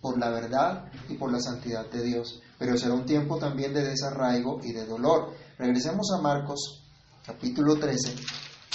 por 0.00 0.18
la 0.18 0.30
verdad 0.30 0.90
y 1.08 1.14
por 1.14 1.32
la 1.32 1.40
santidad 1.40 1.90
de 1.90 2.02
Dios 2.02 2.42
pero 2.60 2.76
será 2.76 2.92
un 2.92 3.06
tiempo 3.06 3.38
también 3.38 3.72
de 3.72 3.82
desarraigo 3.82 4.60
y 4.62 4.72
de 4.72 4.84
dolor. 4.84 5.32
Regresemos 5.56 6.12
a 6.14 6.20
Marcos 6.20 6.84
capítulo 7.24 7.76
13 7.76 8.14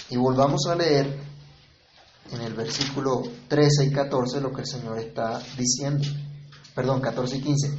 y 0.10 0.18
volvamos 0.18 0.66
a 0.68 0.74
leer 0.74 1.16
en 2.32 2.42
el 2.42 2.56
versículo 2.56 3.22
13 3.48 3.86
y 3.86 3.92
14 3.92 4.42
lo 4.42 4.52
que 4.52 4.62
el 4.62 4.68
Señor 4.68 4.98
está 4.98 5.40
diciendo. 5.56 6.04
Perdón, 6.74 7.00
14 7.00 7.38
y 7.38 7.42
15. 7.42 7.78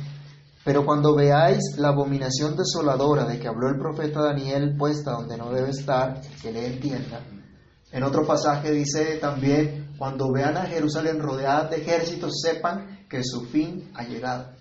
Pero 0.65 0.87
cuando 0.87 1.13
veáis 1.17 1.77
la 1.77 1.89
abominación 1.89 2.57
desoladora 2.57 3.25
de 3.25 3.41
que 3.41 3.49
habló 3.49 3.69
el 3.69 3.77
profeta 3.77 4.23
Daniel 4.23 4.77
puesta 4.79 5.11
donde 5.11 5.37
no 5.37 5.51
debe 5.51 5.71
estar, 5.71 6.21
que 6.41 6.53
le 6.53 6.67
entienda. 6.67 7.21
En 7.91 8.05
otro 8.05 8.25
pasaje 8.25 8.71
dice 8.71 9.17
también, 9.17 9.93
cuando 9.99 10.31
vean 10.31 10.57
a 10.57 10.67
Jerusalén 10.67 11.19
rodeada 11.19 11.69
de 11.69 11.79
ejércitos, 11.79 12.41
sepan 12.41 12.96
que 13.09 13.23
su 13.23 13.47
fin 13.47 13.91
ha 13.95 14.05
llegado. 14.05 14.53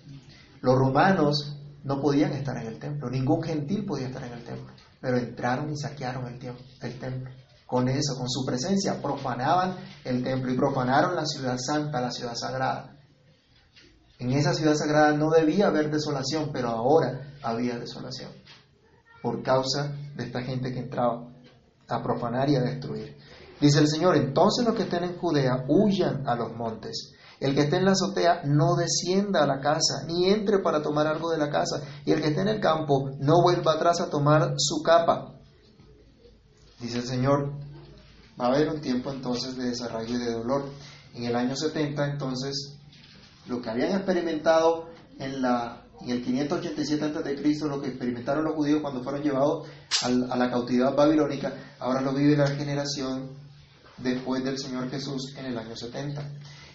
Los 0.60 0.74
romanos 0.76 1.56
no 1.84 2.00
podían 2.00 2.32
estar 2.32 2.56
en 2.56 2.66
el 2.66 2.78
templo, 2.78 3.08
ningún 3.10 3.42
gentil 3.42 3.84
podía 3.84 4.08
estar 4.08 4.24
en 4.24 4.32
el 4.32 4.42
templo, 4.42 4.72
pero 5.00 5.18
entraron 5.18 5.72
y 5.72 5.76
saquearon 5.76 6.26
el, 6.26 6.98
templo. 6.98 7.30
Con 7.66 7.88
eso, 7.88 8.16
con 8.16 8.28
su 8.28 8.44
presencia, 8.44 9.00
profanaban 9.00 9.76
el 10.04 10.22
templo 10.22 10.52
y 10.52 10.56
profanaron 10.56 11.14
la 11.14 11.26
ciudad 11.26 11.56
santa, 11.58 12.00
la 12.00 12.10
ciudad 12.10 12.34
sagrada. 12.34 12.96
En 14.18 14.32
esa 14.32 14.54
ciudad 14.54 14.74
sagrada 14.74 15.12
no 15.12 15.30
debía 15.30 15.66
haber 15.66 15.90
desolación, 15.90 16.50
pero 16.52 16.70
ahora 16.70 17.34
había 17.42 17.78
desolación 17.78 18.30
por 19.22 19.42
causa 19.42 19.92
de 20.14 20.24
esta 20.24 20.42
gente 20.42 20.72
que 20.72 20.78
entraba 20.78 21.28
a 21.88 22.02
profanar 22.02 22.48
y 22.48 22.56
a 22.56 22.60
destruir. 22.60 23.16
Dice 23.60 23.80
el 23.80 23.88
Señor, 23.88 24.16
entonces 24.16 24.64
los 24.64 24.74
que 24.74 24.84
estén 24.84 25.04
en 25.04 25.18
Judea 25.18 25.64
huyan 25.68 26.28
a 26.28 26.36
los 26.36 26.54
montes. 26.54 27.12
El 27.38 27.54
que 27.54 27.62
esté 27.62 27.76
en 27.76 27.84
la 27.84 27.92
azotea 27.92 28.42
no 28.44 28.76
descienda 28.76 29.42
a 29.42 29.46
la 29.46 29.60
casa, 29.60 30.04
ni 30.06 30.30
entre 30.30 30.60
para 30.60 30.82
tomar 30.82 31.06
algo 31.06 31.30
de 31.30 31.38
la 31.38 31.50
casa. 31.50 31.82
Y 32.04 32.12
el 32.12 32.22
que 32.22 32.28
esté 32.28 32.40
en 32.40 32.48
el 32.48 32.60
campo 32.60 33.10
no 33.18 33.42
vuelva 33.42 33.74
atrás 33.74 34.00
a 34.00 34.08
tomar 34.08 34.54
su 34.56 34.82
capa. 34.82 35.34
Dice 36.80 36.98
el 36.98 37.04
Señor, 37.04 37.52
va 38.40 38.46
a 38.46 38.48
haber 38.48 38.68
un 38.68 38.80
tiempo 38.80 39.10
entonces 39.10 39.56
de 39.56 39.70
desarrollo 39.70 40.14
y 40.14 40.18
de 40.18 40.32
dolor. 40.32 40.64
En 41.14 41.24
el 41.24 41.36
año 41.36 41.56
70 41.56 42.12
entonces, 42.12 42.78
lo 43.46 43.60
que 43.60 43.70
habían 43.70 43.92
experimentado 43.92 44.88
en, 45.18 45.40
la, 45.40 45.84
en 46.02 46.10
el 46.10 46.24
587 46.24 47.04
a.C., 47.04 47.68
lo 47.68 47.80
que 47.80 47.88
experimentaron 47.88 48.44
los 48.44 48.54
judíos 48.54 48.80
cuando 48.82 49.02
fueron 49.02 49.22
llevados 49.22 49.68
a 50.02 50.36
la 50.36 50.50
cautividad 50.50 50.94
babilónica, 50.94 51.52
ahora 51.78 52.00
lo 52.00 52.12
vive 52.12 52.36
la 52.36 52.46
generación 52.48 53.30
después 53.98 54.44
del 54.44 54.58
Señor 54.58 54.90
Jesús 54.90 55.34
en 55.38 55.46
el 55.46 55.58
año 55.58 55.74
70. 55.74 56.22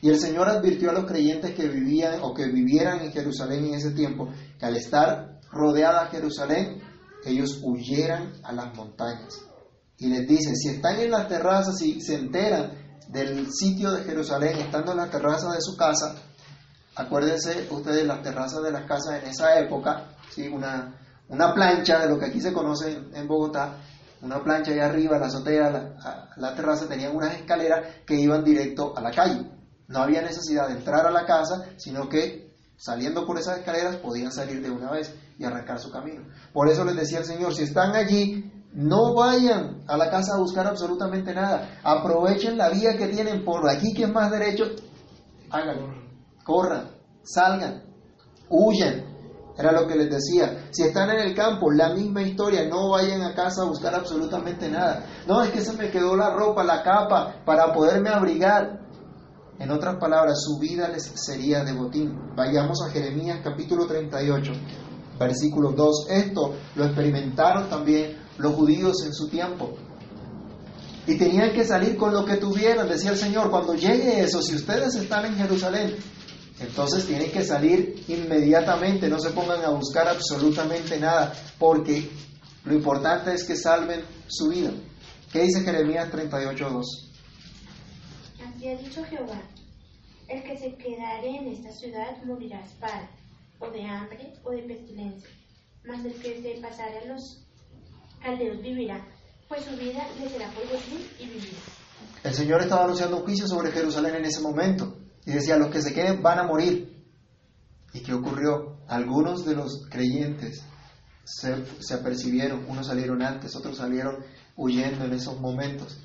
Y 0.02 0.10
el 0.10 0.20
Señor 0.20 0.50
advirtió 0.50 0.90
a 0.90 0.94
los 0.94 1.06
creyentes 1.06 1.54
que 1.54 1.68
vivían 1.68 2.20
o 2.24 2.34
que 2.34 2.48
vivieran 2.48 3.02
en 3.02 3.12
Jerusalén 3.12 3.66
en 3.66 3.76
ese 3.76 3.92
tiempo 3.92 4.30
que 4.60 4.66
al 4.66 4.76
estar 4.76 5.40
rodeada 5.52 6.08
Jerusalén, 6.08 6.82
ellos 7.24 7.60
huyeran 7.64 8.34
a 8.44 8.52
las 8.52 8.76
montañas. 8.76 9.42
Y 9.98 10.08
les 10.08 10.28
dice, 10.28 10.56
si 10.56 10.70
están 10.70 11.00
en 11.00 11.12
las 11.12 11.28
terrazas 11.28 11.80
y 11.82 12.02
se 12.02 12.16
enteran 12.16 12.72
del 13.10 13.52
sitio 13.52 13.92
de 13.92 14.04
Jerusalén, 14.04 14.58
estando 14.58 14.94
en 14.94 14.98
la 14.98 15.10
terraza 15.10 15.52
de 15.52 15.62
su 15.62 15.78
casa, 15.78 16.16
acuérdense 16.96 17.68
ustedes 17.70 18.08
las 18.08 18.24
terrazas 18.24 18.64
de 18.64 18.72
las 18.72 18.86
casas 18.86 19.22
en 19.22 19.30
esa 19.30 19.60
época, 19.60 20.16
¿sí? 20.34 20.48
una, 20.48 20.96
una 21.30 21.54
plancha 21.54 22.00
de 22.00 22.10
lo 22.10 22.18
que 22.18 22.26
aquí 22.26 22.42
se 22.42 22.54
conoce 22.54 23.00
en, 23.14 23.28
Bogotá, 23.28 23.78
una 24.22 24.42
plancha 24.44 24.72
ahí 24.72 24.80
arriba, 24.80 25.20
la 25.20 25.28
azotea, 25.28 25.70
la, 25.70 26.30
la 26.38 26.56
terraza, 26.56 26.88
tenían 26.88 27.16
unas 27.16 27.36
escaleras 27.36 27.86
que 28.06 28.16
iban 28.16 28.44
directo 28.44 28.98
a 28.98 29.02
la 29.02 29.12
calle. 29.12 29.61
No 29.92 30.00
había 30.00 30.22
necesidad 30.22 30.68
de 30.68 30.76
entrar 30.76 31.06
a 31.06 31.12
la 31.12 31.26
casa, 31.26 31.66
sino 31.78 32.10
que 32.10 32.52
saliendo 32.78 33.28
por 33.28 33.38
esas 33.38 33.60
escaleras, 33.60 33.98
podían 33.98 34.32
salir 34.32 34.62
de 34.64 34.72
una 34.72 34.90
vez 34.90 35.14
y 35.38 35.46
arrancar 35.46 35.80
su 35.80 35.92
camino. 35.92 36.24
Por 36.52 36.68
eso 36.68 36.84
les 36.84 36.96
decía 36.96 37.20
el 37.20 37.26
Señor, 37.26 37.54
si 37.54 37.64
están 37.64 37.96
allí, 37.96 38.52
no 38.74 39.14
vayan 39.14 39.84
a 39.88 39.98
la 39.98 40.10
casa 40.10 40.34
a 40.34 40.40
buscar 40.40 40.66
absolutamente 40.66 41.34
nada. 41.34 41.80
Aprovechen 41.84 42.58
la 42.58 42.70
vía 42.70 42.98
que 42.98 43.08
tienen 43.08 43.46
por 43.46 43.70
aquí, 43.70 43.94
que 43.94 44.04
es 44.04 44.12
más 44.12 44.32
derecho. 44.32 44.66
Háganlo. 45.52 45.94
Corran, 46.44 46.90
salgan, 47.24 47.84
huyan. 48.50 49.12
Era 49.58 49.74
lo 49.74 49.86
que 49.86 49.96
les 49.96 50.10
decía. 50.10 50.70
Si 50.72 50.82
están 50.82 51.12
en 51.12 51.20
el 51.20 51.36
campo, 51.36 51.72
la 51.72 51.94
misma 51.94 52.24
historia. 52.24 52.68
No 52.68 52.90
vayan 52.90 53.22
a 53.22 53.36
casa 53.36 53.62
a 53.62 53.66
buscar 53.66 53.94
absolutamente 53.94 54.70
nada. 54.70 55.06
No, 55.28 55.44
es 55.44 55.52
que 55.52 55.62
se 55.62 55.74
me 55.74 55.92
quedó 55.92 56.16
la 56.16 56.34
ropa, 56.34 56.64
la 56.64 56.82
capa, 56.82 57.36
para 57.46 57.72
poderme 57.74 58.10
abrigar. 58.10 58.80
En 59.62 59.70
otras 59.70 59.98
palabras, 59.98 60.42
su 60.44 60.58
vida 60.58 60.88
les 60.88 61.04
sería 61.04 61.64
de 61.64 61.74
botín. 61.74 62.18
Vayamos 62.36 62.82
a 62.82 62.90
Jeremías 62.90 63.42
capítulo 63.44 63.86
38, 63.86 64.52
versículo 65.20 65.72
2. 65.74 66.08
Esto 66.10 66.56
lo 66.74 66.86
experimentaron 66.86 67.70
también 67.70 68.18
los 68.40 68.56
judíos 68.56 69.04
en 69.06 69.14
su 69.14 69.30
tiempo. 69.30 69.76
Y 71.06 71.16
tenían 71.16 71.54
que 71.54 71.64
salir 71.64 71.96
con 71.96 72.12
lo 72.12 72.26
que 72.26 72.38
tuvieran, 72.38 72.90
decía 72.90 73.12
el 73.12 73.18
Señor, 73.18 73.52
cuando 73.52 73.76
llegue 73.76 74.22
eso, 74.22 74.42
si 74.42 74.56
ustedes 74.56 74.96
están 74.96 75.26
en 75.26 75.36
Jerusalén, 75.36 75.96
entonces 76.60 77.06
tienen 77.06 77.32
que 77.32 77.46
salir 77.46 78.04
inmediatamente, 78.08 79.10
no 79.10 79.20
se 79.20 79.30
pongan 79.30 79.64
a 79.64 79.70
buscar 79.70 80.08
absolutamente 80.08 81.00
nada, 81.00 81.34
porque 81.60 82.10
lo 82.66 82.74
importante 82.74 83.32
es 83.36 83.44
que 83.44 83.56
salven 83.56 84.02
su 84.28 84.48
vida. 84.48 84.72
¿Qué 85.32 85.44
dice 85.44 85.62
Jeremías 85.62 86.12
38.2? 86.12 87.11
Así 88.62 88.70
ha 88.70 88.78
dicho 88.78 89.04
Jehová, 89.06 89.42
el 90.28 90.44
que 90.44 90.56
se 90.56 90.76
quedare 90.76 91.36
en 91.36 91.48
esta 91.48 91.72
ciudad 91.72 92.24
morirá 92.24 92.60
espada, 92.60 93.10
o 93.58 93.72
de 93.72 93.84
hambre, 93.84 94.34
o 94.44 94.52
de 94.52 94.62
pestilencia, 94.62 95.30
mas 95.84 96.06
el 96.06 96.14
que 96.14 96.44
se 96.44 96.62
pasare 96.62 97.00
a 97.00 97.06
los 97.06 97.44
caldeos 98.22 98.62
vivirá, 98.62 99.04
pues 99.48 99.66
su 99.66 99.76
vida 99.78 100.06
le 100.20 100.30
será 100.30 100.48
por 100.52 100.64
botín 100.66 101.00
y 101.18 101.26
vivirá. 101.26 101.58
El 102.24 102.36
Señor 102.36 102.62
estaba 102.62 102.84
anunciando 102.84 103.18
un 103.18 103.24
juicio 103.24 103.48
sobre 103.48 103.72
Jerusalén 103.72 104.14
en 104.14 104.26
ese 104.26 104.42
momento, 104.42 104.96
y 105.26 105.32
decía, 105.32 105.58
los 105.58 105.72
que 105.72 105.82
se 105.82 105.96
queden 105.96 106.22
van 106.22 106.38
a 106.38 106.44
morir. 106.44 107.04
¿Y 107.96 108.02
qué 108.02 108.14
ocurrió? 108.14 108.78
Algunos 108.88 109.44
de 109.44 109.56
los 109.56 109.88
creyentes 109.90 110.64
se, 111.24 111.66
se 111.82 111.96
apercibieron, 111.96 112.64
unos 112.70 112.86
salieron 112.86 113.24
antes, 113.24 113.56
otros 113.56 113.78
salieron 113.78 114.24
huyendo 114.56 115.04
en 115.04 115.14
esos 115.14 115.40
momentos, 115.40 116.00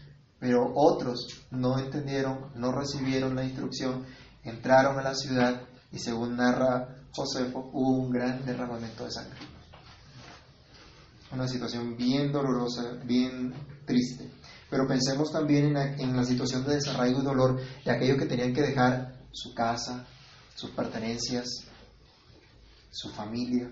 pero 0.47 0.71
otros 0.76 1.26
no 1.50 1.76
entendieron, 1.76 2.53
no 2.55 2.71
recibieron 2.71 3.35
la 3.35 3.43
instrucción, 3.43 4.07
entraron 4.45 4.97
a 4.97 5.03
la 5.03 5.12
ciudad 5.12 5.62
y 5.91 5.99
según 5.99 6.37
narra 6.37 7.03
Josefo, 7.11 7.69
hubo 7.73 8.05
un 8.05 8.12
gran 8.12 8.47
derramamiento 8.47 9.05
de 9.05 9.11
sangre. 9.11 9.41
Una 11.33 11.49
situación 11.49 11.97
bien 11.97 12.31
dolorosa, 12.31 12.93
bien 13.03 13.55
triste. 13.85 14.31
Pero 14.71 14.87
pensemos 14.87 15.33
también 15.33 15.76
en 15.76 16.17
la, 16.17 16.23
situación 16.23 16.65
de 16.65 16.76
desarraigo 16.76 17.23
y 17.23 17.25
dolor 17.25 17.61
de 17.85 17.91
aquellos 17.91 18.17
que 18.17 18.26
tenían 18.26 18.55
que 18.55 18.62
dejar 18.62 19.17
su 19.33 19.53
casa, 19.53 20.07
sus 20.55 20.71
pertenencias, 20.71 21.49
su 22.93 23.11
familia, 23.11 23.69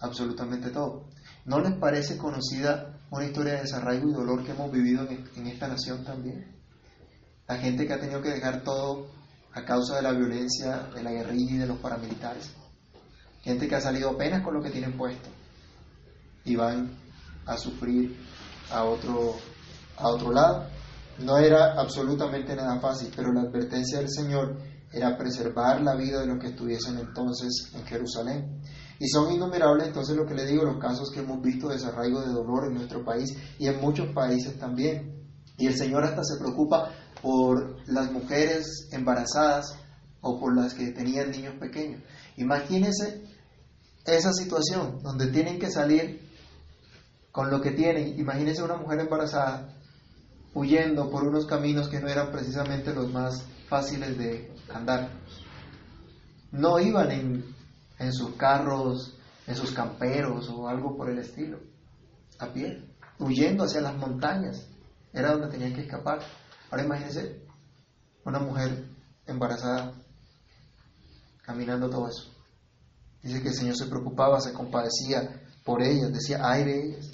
absolutamente 0.00 0.70
todo. 0.70 1.10
¿No 1.44 1.60
les 1.60 1.74
parece 1.74 2.16
conocida 2.16 2.85
una 3.10 3.24
historia 3.24 3.54
de 3.54 3.62
desarraigo 3.62 4.08
y 4.08 4.12
dolor 4.12 4.44
que 4.44 4.52
hemos 4.52 4.70
vivido 4.70 5.08
en, 5.08 5.28
en 5.36 5.46
esta 5.46 5.68
nación 5.68 6.04
también? 6.04 6.56
La 7.48 7.56
gente 7.58 7.86
que 7.86 7.92
ha 7.92 8.00
tenido 8.00 8.20
que 8.20 8.30
dejar 8.30 8.62
todo 8.62 9.06
a 9.52 9.64
causa 9.64 9.96
de 9.96 10.02
la 10.02 10.12
violencia, 10.12 10.88
de 10.94 11.02
la 11.02 11.12
guerrilla 11.12 11.54
y 11.54 11.58
de 11.58 11.66
los 11.66 11.78
paramilitares. 11.78 12.50
Gente 13.42 13.68
que 13.68 13.74
ha 13.74 13.80
salido 13.80 14.10
apenas 14.10 14.42
con 14.42 14.54
lo 14.54 14.62
que 14.62 14.70
tienen 14.70 14.96
puesto 14.96 15.30
y 16.44 16.56
van 16.56 16.90
a 17.46 17.56
sufrir 17.56 18.16
a 18.70 18.84
otro, 18.84 19.36
a 19.96 20.08
otro 20.08 20.32
lado. 20.32 20.66
No 21.18 21.38
era 21.38 21.72
absolutamente 21.80 22.54
nada 22.54 22.78
fácil, 22.80 23.10
pero 23.14 23.32
la 23.32 23.42
advertencia 23.42 23.98
del 23.98 24.10
Señor 24.10 24.58
era 24.92 25.16
preservar 25.16 25.80
la 25.80 25.94
vida 25.94 26.20
de 26.20 26.26
los 26.26 26.38
que 26.38 26.48
estuviesen 26.48 26.98
entonces 26.98 27.72
en 27.74 27.84
Jerusalén. 27.86 28.60
Y 28.98 29.08
son 29.08 29.32
innumerables 29.32 29.88
entonces 29.88 30.16
lo 30.16 30.26
que 30.26 30.34
le 30.34 30.46
digo, 30.46 30.64
los 30.64 30.78
casos 30.78 31.10
que 31.10 31.20
hemos 31.20 31.42
visto 31.42 31.68
de 31.68 31.74
desarraigo 31.74 32.20
de 32.20 32.32
dolor 32.32 32.66
en 32.66 32.74
nuestro 32.74 33.04
país 33.04 33.36
y 33.58 33.66
en 33.66 33.80
muchos 33.80 34.08
países 34.14 34.58
también. 34.58 35.24
Y 35.58 35.66
el 35.66 35.76
Señor 35.76 36.04
hasta 36.04 36.22
se 36.24 36.38
preocupa 36.38 36.90
por 37.22 37.76
las 37.86 38.10
mujeres 38.10 38.88
embarazadas 38.92 39.76
o 40.20 40.38
por 40.38 40.56
las 40.56 40.74
que 40.74 40.92
tenían 40.92 41.30
niños 41.30 41.54
pequeños. 41.58 42.02
Imagínense 42.36 43.22
esa 44.04 44.32
situación 44.32 45.00
donde 45.02 45.28
tienen 45.28 45.58
que 45.58 45.70
salir 45.70 46.26
con 47.32 47.50
lo 47.50 47.60
que 47.60 47.72
tienen. 47.72 48.18
Imagínense 48.18 48.62
una 48.62 48.76
mujer 48.76 49.00
embarazada 49.00 49.68
huyendo 50.54 51.10
por 51.10 51.24
unos 51.24 51.46
caminos 51.46 51.88
que 51.88 52.00
no 52.00 52.08
eran 52.08 52.30
precisamente 52.30 52.94
los 52.94 53.12
más 53.12 53.44
fáciles 53.68 54.16
de 54.16 54.50
andar. 54.72 55.10
No 56.50 56.78
iban 56.80 57.10
en, 57.10 57.55
en 57.98 58.12
sus 58.12 58.34
carros, 58.36 59.16
en 59.46 59.54
sus 59.54 59.72
camperos 59.72 60.48
o 60.50 60.68
algo 60.68 60.96
por 60.96 61.10
el 61.10 61.18
estilo, 61.18 61.60
a 62.38 62.52
pie, 62.52 62.84
huyendo 63.18 63.64
hacia 63.64 63.80
las 63.80 63.96
montañas. 63.96 64.68
Era 65.12 65.32
donde 65.32 65.48
tenían 65.48 65.74
que 65.74 65.82
escapar. 65.82 66.20
Ahora 66.70 66.84
imagínense 66.84 67.40
una 68.24 68.38
mujer 68.40 68.84
embarazada 69.26 69.92
caminando 71.42 71.88
todo 71.88 72.08
eso. 72.08 72.32
Dice 73.22 73.40
que 73.40 73.48
el 73.48 73.54
Señor 73.54 73.76
se 73.76 73.86
preocupaba, 73.86 74.40
se 74.40 74.52
compadecía 74.52 75.42
por 75.64 75.82
ellas, 75.82 76.12
decía, 76.12 76.40
ay 76.42 76.64
de 76.64 76.84
ellas. 76.84 77.10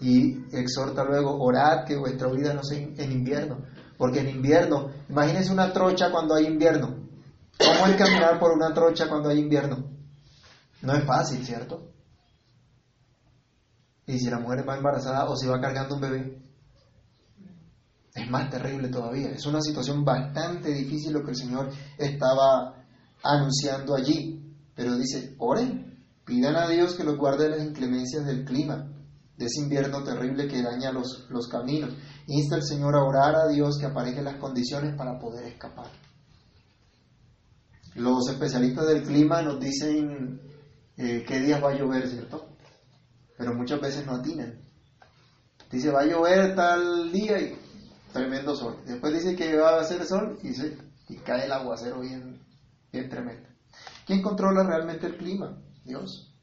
Y 0.00 0.56
exhorta 0.56 1.04
luego, 1.04 1.42
orad 1.42 1.84
que 1.84 1.96
vuestra 1.96 2.28
vida 2.30 2.54
no 2.54 2.62
sea 2.62 2.78
en 2.78 3.12
invierno, 3.12 3.64
porque 3.96 4.20
en 4.20 4.28
invierno, 4.28 4.92
imagínense 5.08 5.52
una 5.52 5.72
trocha 5.72 6.10
cuando 6.10 6.34
hay 6.34 6.46
invierno. 6.46 7.08
¿Cómo 7.58 7.86
es 7.86 7.96
caminar 7.96 8.38
por 8.38 8.52
una 8.52 8.72
trocha 8.72 9.08
cuando 9.08 9.28
hay 9.28 9.40
invierno? 9.40 9.97
No 10.82 10.94
es 10.94 11.04
fácil, 11.04 11.44
¿cierto? 11.44 11.92
Y 14.06 14.18
si 14.18 14.30
la 14.30 14.38
mujer 14.38 14.66
va 14.68 14.76
embarazada 14.76 15.28
o 15.28 15.36
si 15.36 15.46
va 15.46 15.60
cargando 15.60 15.96
un 15.96 16.00
bebé, 16.00 16.42
es 18.14 18.30
más 18.30 18.48
terrible 18.50 18.88
todavía. 18.88 19.30
Es 19.30 19.44
una 19.46 19.60
situación 19.60 20.04
bastante 20.04 20.72
difícil 20.72 21.12
lo 21.12 21.22
que 21.22 21.30
el 21.30 21.36
Señor 21.36 21.70
estaba 21.98 22.74
anunciando 23.22 23.94
allí. 23.94 24.56
Pero 24.74 24.96
dice, 24.96 25.34
oren, 25.38 26.04
pidan 26.24 26.56
a 26.56 26.68
Dios 26.68 26.94
que 26.94 27.04
los 27.04 27.16
guarde 27.16 27.44
de 27.44 27.50
las 27.50 27.66
inclemencias 27.66 28.24
del 28.24 28.44
clima, 28.44 28.88
de 29.36 29.46
ese 29.46 29.60
invierno 29.60 30.02
terrible 30.02 30.48
que 30.48 30.62
daña 30.62 30.92
los, 30.92 31.26
los 31.28 31.48
caminos. 31.48 31.90
Insta 32.26 32.56
al 32.56 32.62
Señor 32.62 32.94
a 32.96 33.04
orar 33.04 33.34
a 33.36 33.48
Dios 33.48 33.76
que 33.78 33.86
aparezcan 33.86 34.24
las 34.24 34.36
condiciones 34.36 34.96
para 34.96 35.18
poder 35.18 35.46
escapar. 35.46 35.90
Los 37.94 38.28
especialistas 38.28 38.86
del 38.86 39.02
clima 39.02 39.42
nos 39.42 39.58
dicen 39.58 40.47
eh, 40.98 41.24
qué 41.26 41.38
días 41.38 41.62
va 41.62 41.70
a 41.70 41.74
llover, 41.74 42.08
¿cierto? 42.08 42.48
Pero 43.36 43.54
muchas 43.54 43.80
veces 43.80 44.04
no 44.04 44.16
atinan. 44.16 44.60
Dice, 45.70 45.92
va 45.92 46.00
a 46.00 46.06
llover 46.06 46.56
tal 46.56 47.12
día 47.12 47.40
y 47.40 47.56
tremendo 48.12 48.56
sol. 48.56 48.78
Después 48.84 49.14
dice 49.14 49.36
que 49.36 49.56
va 49.56 49.76
a 49.76 49.80
hacer 49.80 50.04
sol 50.04 50.36
y, 50.42 51.16
cae 51.18 51.44
el 51.44 51.52
aguacero 51.52 52.00
bien, 52.00 52.42
bien 52.92 53.08
tremendo. 53.08 53.48
¿Quién 54.06 54.22
controla 54.22 54.64
realmente 54.64 55.06
el 55.06 55.16
clima? 55.16 55.56
Dios. 55.84 56.34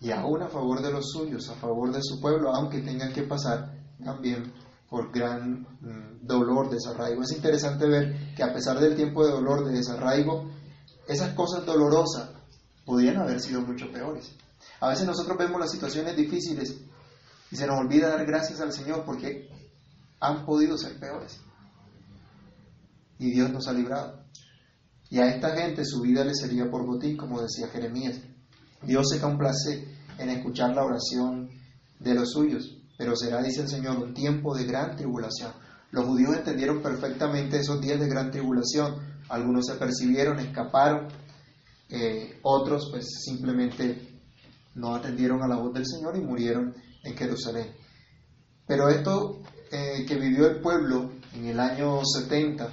Y 0.00 0.10
aún 0.10 0.42
a 0.42 0.48
favor 0.48 0.82
de 0.82 0.92
los 0.92 1.10
suyos, 1.10 1.48
a 1.48 1.54
favor 1.54 1.92
de 1.92 2.02
su 2.02 2.20
pueblo, 2.20 2.54
aunque 2.54 2.80
tengan 2.80 3.14
que 3.14 3.22
pasar 3.22 3.78
también 4.04 4.52
por 4.90 5.10
gran 5.10 5.62
mm, 5.80 6.26
dolor, 6.26 6.68
desarraigo. 6.68 7.22
Es 7.22 7.32
interesante 7.32 7.86
ver 7.86 8.34
que 8.34 8.42
a 8.42 8.52
pesar 8.52 8.78
del 8.78 8.94
tiempo 8.94 9.24
de 9.24 9.32
dolor, 9.32 9.64
de 9.64 9.72
desarraigo, 9.72 10.50
esas 11.08 11.32
cosas 11.34 11.64
dolorosas 11.64 12.39
podrían 12.84 13.16
haber 13.18 13.40
sido 13.40 13.60
mucho 13.62 13.90
peores. 13.90 14.32
A 14.80 14.88
veces 14.88 15.06
nosotros 15.06 15.36
vemos 15.38 15.60
las 15.60 15.70
situaciones 15.70 16.16
difíciles 16.16 16.76
y 17.50 17.56
se 17.56 17.66
nos 17.66 17.78
olvida 17.78 18.08
dar 18.08 18.26
gracias 18.26 18.60
al 18.60 18.72
Señor 18.72 19.04
porque 19.04 19.48
han 20.20 20.44
podido 20.44 20.76
ser 20.78 20.98
peores. 20.98 21.40
Y 23.18 23.32
Dios 23.32 23.50
nos 23.50 23.68
ha 23.68 23.72
librado. 23.72 24.24
Y 25.10 25.18
a 25.18 25.26
esta 25.26 25.50
gente 25.56 25.84
su 25.84 26.00
vida 26.00 26.24
le 26.24 26.34
sería 26.34 26.70
por 26.70 26.86
botín, 26.86 27.16
como 27.16 27.42
decía 27.42 27.68
Jeremías. 27.68 28.20
Dios 28.82 29.08
se 29.10 29.20
complace 29.20 29.84
en 30.18 30.30
escuchar 30.30 30.74
la 30.74 30.84
oración 30.84 31.50
de 31.98 32.14
los 32.14 32.30
suyos, 32.30 32.78
pero 32.96 33.16
será, 33.16 33.42
dice 33.42 33.62
el 33.62 33.68
Señor, 33.68 33.98
un 33.98 34.14
tiempo 34.14 34.54
de 34.54 34.64
gran 34.64 34.96
tribulación. 34.96 35.52
Los 35.90 36.06
judíos 36.06 36.36
entendieron 36.36 36.80
perfectamente 36.80 37.58
esos 37.58 37.80
días 37.80 37.98
de 37.98 38.08
gran 38.08 38.30
tribulación. 38.30 38.94
Algunos 39.28 39.66
se 39.66 39.74
percibieron, 39.74 40.38
escaparon, 40.38 41.08
eh, 41.90 42.38
otros 42.42 42.88
pues 42.90 43.06
simplemente 43.24 44.20
no 44.74 44.94
atendieron 44.94 45.42
a 45.42 45.48
la 45.48 45.56
voz 45.56 45.72
del 45.72 45.86
Señor 45.86 46.16
y 46.16 46.20
murieron 46.20 46.74
en 47.02 47.16
Jerusalén. 47.16 47.74
Pero 48.66 48.88
esto 48.88 49.42
eh, 49.72 50.04
que 50.06 50.16
vivió 50.16 50.46
el 50.46 50.60
pueblo 50.60 51.10
en 51.34 51.46
el 51.46 51.60
año 51.60 52.00
70 52.04 52.70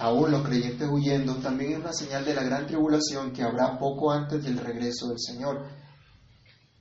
aún 0.00 0.30
los 0.30 0.42
creyentes 0.42 0.88
huyendo, 0.90 1.36
también 1.36 1.72
es 1.72 1.78
una 1.78 1.92
señal 1.92 2.24
de 2.24 2.34
la 2.34 2.42
gran 2.42 2.66
tribulación 2.66 3.32
que 3.32 3.42
habrá 3.42 3.78
poco 3.78 4.10
antes 4.10 4.42
del 4.42 4.56
regreso 4.56 5.08
del 5.08 5.18
Señor. 5.18 5.66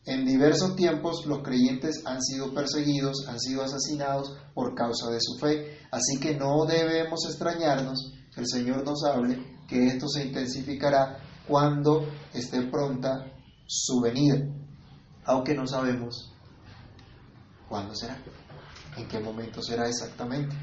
En 0.05 0.25
diversos 0.25 0.75
tiempos 0.75 1.25
los 1.25 1.43
creyentes 1.43 2.01
han 2.05 2.21
sido 2.21 2.53
perseguidos, 2.53 3.27
han 3.27 3.39
sido 3.39 3.63
asesinados 3.63 4.37
por 4.53 4.73
causa 4.73 5.11
de 5.11 5.19
su 5.19 5.37
fe, 5.37 5.79
así 5.91 6.19
que 6.19 6.35
no 6.35 6.65
debemos 6.65 7.25
extrañarnos 7.27 8.13
que 8.33 8.41
el 8.41 8.47
Señor 8.47 8.85
nos 8.85 9.03
hable 9.03 9.37
que 9.67 9.87
esto 9.87 10.07
se 10.07 10.25
intensificará 10.25 11.19
cuando 11.49 12.07
esté 12.33 12.61
pronta 12.67 13.25
su 13.65 13.99
venida, 13.99 14.37
aunque 15.25 15.55
no 15.55 15.65
sabemos 15.65 16.31
cuándo 17.67 17.95
será, 17.95 18.21
en 18.95 19.07
qué 19.07 19.19
momento 19.19 19.61
será 19.61 19.87
exactamente, 19.87 20.55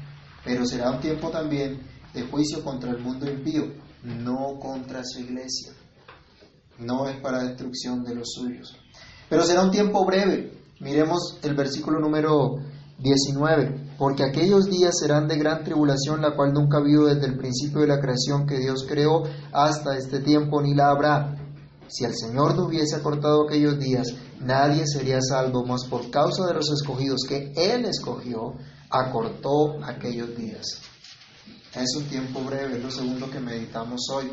pero 0.45 0.65
será 0.65 0.91
un 0.91 1.01
tiempo 1.01 1.29
también 1.29 1.85
de 2.13 2.23
juicio 2.23 2.63
contra 2.63 2.91
el 2.91 2.99
mundo 2.99 3.29
impío, 3.29 3.65
no 4.03 4.57
contra 4.59 5.03
su 5.03 5.19
iglesia, 5.19 5.73
no 6.79 7.07
es 7.09 7.19
para 7.19 7.43
destrucción 7.43 8.03
de 8.03 8.15
los 8.15 8.31
suyos. 8.33 8.73
Pero 9.29 9.43
será 9.43 9.63
un 9.63 9.71
tiempo 9.71 10.05
breve. 10.05 10.53
Miremos 10.79 11.39
el 11.43 11.53
versículo 11.53 11.99
número 11.99 12.55
19. 12.99 13.95
Porque 13.97 14.23
aquellos 14.23 14.65
días 14.65 14.95
serán 14.99 15.27
de 15.27 15.37
gran 15.37 15.63
tribulación, 15.63 16.21
la 16.21 16.35
cual 16.35 16.53
nunca 16.53 16.77
ha 16.77 16.81
habido 16.81 17.05
desde 17.05 17.27
el 17.27 17.37
principio 17.37 17.81
de 17.81 17.87
la 17.87 17.99
creación 17.99 18.45
que 18.45 18.59
Dios 18.59 18.85
creó 18.87 19.23
hasta 19.51 19.97
este 19.97 20.19
tiempo, 20.19 20.61
ni 20.61 20.73
la 20.73 20.89
habrá. 20.89 21.35
Si 21.87 22.03
el 22.03 22.15
Señor 22.15 22.55
no 22.55 22.65
hubiese 22.65 22.95
acortado 22.95 23.45
aquellos 23.45 23.79
días, 23.79 24.07
nadie 24.39 24.85
sería 24.85 25.19
salvo, 25.21 25.65
mas 25.65 25.85
por 25.85 26.09
causa 26.09 26.45
de 26.45 26.53
los 26.53 26.69
escogidos 26.69 27.21
que 27.27 27.53
Él 27.55 27.85
escogió, 27.85 28.55
acortó 28.89 29.83
aquellos 29.83 30.35
días. 30.35 30.81
Es 31.73 31.95
un 31.95 32.05
tiempo 32.05 32.41
breve, 32.41 32.77
es 32.77 32.83
lo 32.83 32.91
segundo 32.91 33.29
que 33.29 33.39
meditamos 33.39 34.01
hoy. 34.11 34.31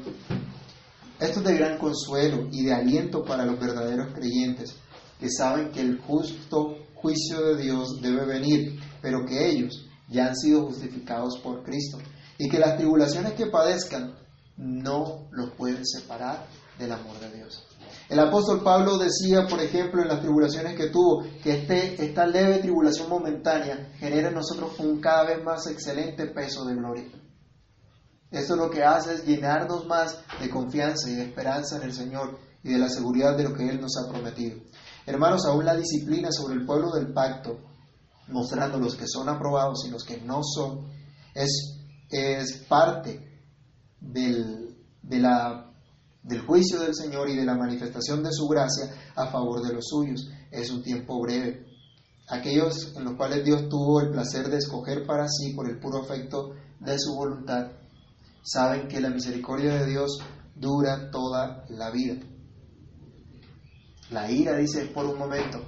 Esto 1.20 1.40
es 1.40 1.46
de 1.46 1.54
gran 1.56 1.78
consuelo 1.78 2.48
y 2.50 2.64
de 2.64 2.72
aliento 2.72 3.22
para 3.22 3.44
los 3.44 3.58
verdaderos 3.58 4.12
creyentes, 4.14 4.74
que 5.20 5.30
saben 5.30 5.70
que 5.70 5.80
el 5.80 5.98
justo 6.00 6.74
juicio 7.04 7.44
de 7.44 7.62
Dios 7.62 8.00
debe 8.00 8.24
venir, 8.24 8.80
pero 9.02 9.26
que 9.26 9.50
ellos 9.50 9.86
ya 10.08 10.28
han 10.28 10.36
sido 10.36 10.64
justificados 10.64 11.38
por 11.42 11.62
Cristo 11.62 11.98
y 12.38 12.48
que 12.48 12.58
las 12.58 12.78
tribulaciones 12.78 13.34
que 13.34 13.46
padezcan 13.46 14.14
no 14.56 15.28
los 15.30 15.50
pueden 15.52 15.84
separar 15.84 16.46
del 16.78 16.92
amor 16.92 17.20
de 17.20 17.30
Dios. 17.36 17.66
El 18.08 18.20
apóstol 18.20 18.62
Pablo 18.62 18.96
decía, 18.96 19.46
por 19.46 19.60
ejemplo, 19.60 20.00
en 20.00 20.08
las 20.08 20.20
tribulaciones 20.20 20.76
que 20.76 20.88
tuvo, 20.88 21.26
que 21.42 21.58
este, 21.58 22.02
esta 22.02 22.26
leve 22.26 22.60
tribulación 22.60 23.10
momentánea 23.10 23.92
genera 23.98 24.28
en 24.28 24.34
nosotros 24.34 24.78
un 24.78 24.98
cada 24.98 25.24
vez 25.24 25.44
más 25.44 25.66
excelente 25.66 26.26
peso 26.28 26.64
de 26.64 26.74
gloria. 26.74 27.04
Esto 28.30 28.56
lo 28.56 28.70
que 28.70 28.82
hace 28.82 29.14
es 29.14 29.26
llenarnos 29.26 29.86
más 29.86 30.18
de 30.40 30.48
confianza 30.48 31.10
y 31.10 31.16
de 31.16 31.24
esperanza 31.24 31.76
en 31.76 31.82
el 31.82 31.92
Señor 31.92 32.38
y 32.62 32.72
de 32.72 32.78
la 32.78 32.88
seguridad 32.88 33.36
de 33.36 33.44
lo 33.44 33.52
que 33.52 33.68
Él 33.68 33.78
nos 33.78 33.92
ha 33.98 34.10
prometido. 34.10 34.58
Hermanos, 35.06 35.44
aún 35.46 35.64
la 35.64 35.76
disciplina 35.76 36.30
sobre 36.32 36.54
el 36.54 36.64
pueblo 36.64 36.90
del 36.92 37.12
pacto, 37.12 37.58
mostrando 38.28 38.78
los 38.78 38.96
que 38.96 39.06
son 39.06 39.28
aprobados 39.28 39.84
y 39.86 39.90
los 39.90 40.02
que 40.04 40.20
no 40.20 40.42
son, 40.42 40.86
es, 41.34 41.78
es 42.10 42.64
parte 42.68 43.42
del, 44.00 44.76
de 45.02 45.18
la, 45.18 45.70
del 46.22 46.40
juicio 46.40 46.80
del 46.80 46.94
Señor 46.94 47.28
y 47.28 47.36
de 47.36 47.44
la 47.44 47.54
manifestación 47.54 48.22
de 48.22 48.32
su 48.32 48.48
gracia 48.48 48.90
a 49.14 49.26
favor 49.26 49.62
de 49.62 49.74
los 49.74 49.84
suyos. 49.86 50.30
Es 50.50 50.70
un 50.70 50.82
tiempo 50.82 51.20
breve. 51.20 51.66
Aquellos 52.28 52.94
en 52.96 53.04
los 53.04 53.16
cuales 53.16 53.44
Dios 53.44 53.68
tuvo 53.68 54.00
el 54.00 54.10
placer 54.10 54.48
de 54.48 54.56
escoger 54.56 55.06
para 55.06 55.28
sí 55.28 55.52
por 55.52 55.68
el 55.68 55.78
puro 55.78 56.00
afecto 56.00 56.54
de 56.80 56.98
su 56.98 57.14
voluntad, 57.14 57.72
saben 58.42 58.88
que 58.88 59.00
la 59.00 59.10
misericordia 59.10 59.74
de 59.74 59.86
Dios 59.86 60.18
dura 60.54 61.10
toda 61.10 61.66
la 61.68 61.90
vida. 61.90 62.16
La 64.10 64.30
ira, 64.30 64.56
dice, 64.56 64.82
es 64.82 64.88
por 64.90 65.06
un 65.06 65.18
momento, 65.18 65.60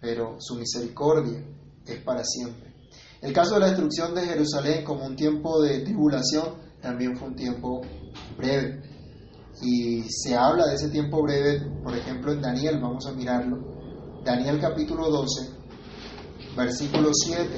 pero 0.00 0.36
su 0.38 0.54
misericordia 0.54 1.44
es 1.86 2.02
para 2.02 2.22
siempre. 2.24 2.70
El 3.20 3.32
caso 3.32 3.54
de 3.54 3.60
la 3.60 3.66
destrucción 3.66 4.14
de 4.14 4.22
Jerusalén 4.22 4.84
como 4.84 5.04
un 5.04 5.16
tiempo 5.16 5.60
de 5.60 5.80
tribulación 5.80 6.54
también 6.80 7.16
fue 7.16 7.28
un 7.28 7.36
tiempo 7.36 7.82
breve. 8.36 8.82
Y 9.62 10.04
se 10.08 10.34
habla 10.34 10.66
de 10.66 10.76
ese 10.76 10.88
tiempo 10.88 11.22
breve, 11.22 11.60
por 11.82 11.94
ejemplo, 11.94 12.32
en 12.32 12.40
Daniel, 12.40 12.78
vamos 12.80 13.06
a 13.06 13.12
mirarlo. 13.12 13.58
Daniel 14.24 14.58
capítulo 14.60 15.10
12, 15.10 15.50
versículo 16.56 17.10
7, 17.12 17.48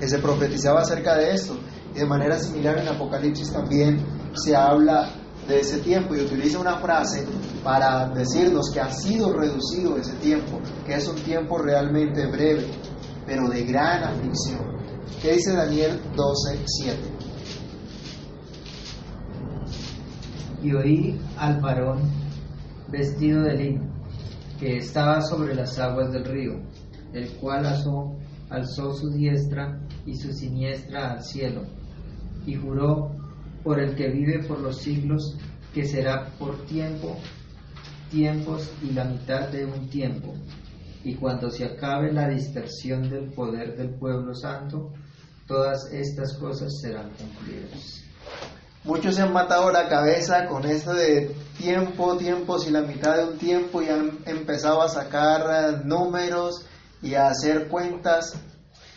que 0.00 0.08
se 0.08 0.18
profetizaba 0.18 0.80
acerca 0.80 1.16
de 1.16 1.32
esto. 1.32 1.58
Y 1.94 1.98
de 1.98 2.06
manera 2.06 2.38
similar 2.38 2.78
en 2.78 2.88
Apocalipsis 2.88 3.52
también 3.52 3.98
se 4.34 4.54
habla 4.56 5.17
de 5.48 5.60
ese 5.60 5.78
tiempo 5.78 6.14
y 6.14 6.20
utiliza 6.20 6.58
una 6.58 6.76
frase 6.76 7.26
para 7.64 8.10
decirnos 8.10 8.70
que 8.70 8.80
ha 8.80 8.90
sido 8.90 9.32
reducido 9.32 9.96
ese 9.96 10.12
tiempo, 10.16 10.60
que 10.86 10.94
es 10.94 11.08
un 11.08 11.16
tiempo 11.16 11.56
realmente 11.58 12.26
breve, 12.26 12.66
pero 13.26 13.48
de 13.48 13.64
gran 13.64 14.04
aflicción. 14.04 14.60
¿Qué 15.22 15.32
dice 15.32 15.54
Daniel 15.54 16.00
12, 16.14 16.58
7? 16.66 16.98
Y 20.62 20.72
oí 20.74 21.20
al 21.38 21.60
varón 21.60 22.00
vestido 22.88 23.42
de 23.42 23.54
lino, 23.54 23.82
que 24.60 24.76
estaba 24.76 25.22
sobre 25.22 25.54
las 25.54 25.78
aguas 25.78 26.12
del 26.12 26.26
río, 26.26 26.60
el 27.14 27.30
cual 27.36 27.64
alzó, 27.64 28.16
alzó 28.50 28.92
su 28.92 29.10
diestra 29.10 29.80
y 30.04 30.14
su 30.14 30.32
siniestra 30.32 31.12
al 31.12 31.22
cielo, 31.22 31.62
y 32.44 32.54
juró 32.54 33.17
por 33.68 33.80
el 33.80 33.94
que 33.94 34.08
vive 34.08 34.42
por 34.44 34.60
los 34.60 34.78
siglos, 34.78 35.36
que 35.74 35.84
será 35.84 36.24
por 36.38 36.64
tiempo, 36.64 37.18
tiempos 38.10 38.70
y 38.82 38.94
la 38.94 39.04
mitad 39.04 39.48
de 39.48 39.66
un 39.66 39.90
tiempo. 39.90 40.34
Y 41.04 41.16
cuando 41.16 41.50
se 41.50 41.66
acabe 41.66 42.10
la 42.10 42.30
dispersión 42.30 43.10
del 43.10 43.30
poder 43.30 43.76
del 43.76 43.90
pueblo 43.90 44.34
santo, 44.34 44.94
todas 45.46 45.92
estas 45.92 46.32
cosas 46.38 46.80
serán 46.80 47.10
cumplidas. 47.10 48.04
Muchos 48.84 49.16
se 49.16 49.20
han 49.20 49.34
matado 49.34 49.70
la 49.70 49.86
cabeza 49.86 50.46
con 50.46 50.64
esto 50.64 50.94
de 50.94 51.36
tiempo, 51.58 52.16
tiempos 52.16 52.66
y 52.66 52.70
la 52.70 52.80
mitad 52.80 53.18
de 53.18 53.24
un 53.24 53.36
tiempo 53.36 53.82
y 53.82 53.90
han 53.90 54.20
empezado 54.24 54.80
a 54.80 54.88
sacar 54.88 55.84
números 55.84 56.64
y 57.02 57.12
a 57.12 57.28
hacer 57.28 57.68
cuentas. 57.68 58.32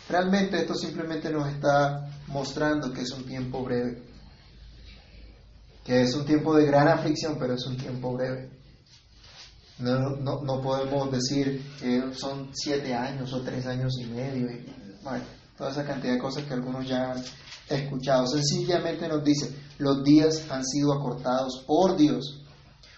Realmente 0.08 0.56
esto 0.56 0.74
simplemente 0.74 1.30
nos 1.30 1.46
está 1.52 2.08
mostrando 2.28 2.90
que 2.90 3.02
es 3.02 3.10
un 3.10 3.24
tiempo 3.26 3.62
breve 3.62 4.11
que 5.84 6.02
es 6.02 6.14
un 6.14 6.24
tiempo 6.24 6.54
de 6.54 6.66
gran 6.66 6.88
aflicción, 6.88 7.36
pero 7.38 7.54
es 7.54 7.66
un 7.66 7.76
tiempo 7.76 8.12
breve. 8.12 8.50
No, 9.78 10.16
no, 10.16 10.40
no 10.42 10.60
podemos 10.60 11.10
decir 11.10 11.60
que 11.80 12.14
son 12.14 12.50
siete 12.52 12.94
años 12.94 13.32
o 13.32 13.40
tres 13.40 13.66
años 13.66 13.92
y 14.00 14.04
medio, 14.06 14.48
y, 14.50 14.72
bueno, 15.02 15.24
toda 15.56 15.70
esa 15.70 15.84
cantidad 15.84 16.12
de 16.12 16.20
cosas 16.20 16.44
que 16.44 16.54
algunos 16.54 16.86
ya 16.86 17.12
han 17.12 17.24
escuchado. 17.68 18.26
Sencillamente 18.26 19.08
nos 19.08 19.24
dice, 19.24 19.52
los 19.78 20.04
días 20.04 20.46
han 20.50 20.64
sido 20.64 20.92
acortados 20.92 21.64
por 21.66 21.96
Dios, 21.96 22.44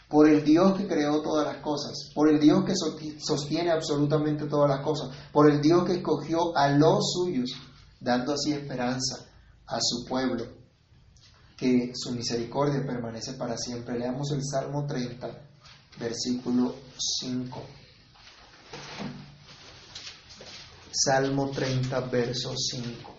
por 0.09 0.29
el 0.29 0.45
Dios 0.45 0.77
que 0.77 0.87
creó 0.87 1.23
todas 1.23 1.47
las 1.47 1.63
cosas, 1.63 2.11
por 2.15 2.29
el 2.29 2.39
Dios 2.39 2.65
que 2.65 2.75
sostiene 3.19 3.71
absolutamente 3.71 4.45
todas 4.47 4.69
las 4.69 4.85
cosas, 4.85 5.09
por 5.33 5.51
el 5.51 5.63
Dios 5.63 5.85
que 5.85 5.95
escogió 5.95 6.55
a 6.55 6.69
los 6.69 7.13
suyos, 7.15 7.51
dando 7.99 8.35
así 8.35 8.53
esperanza 8.53 9.25
a 9.67 9.79
su 9.81 10.05
pueblo 10.05 10.64
que 11.57 11.93
su 11.95 12.13
misericordia 12.13 12.85
permanece 12.85 13.35
para 13.35 13.57
siempre. 13.57 13.99
Leamos 13.99 14.31
el 14.33 14.43
Salmo 14.45 14.87
30, 14.87 15.31
versículo 15.99 16.75
5. 16.99 17.63
Salmo 20.91 21.51
30, 21.51 22.01
verso 22.01 22.55
5. 22.57 23.15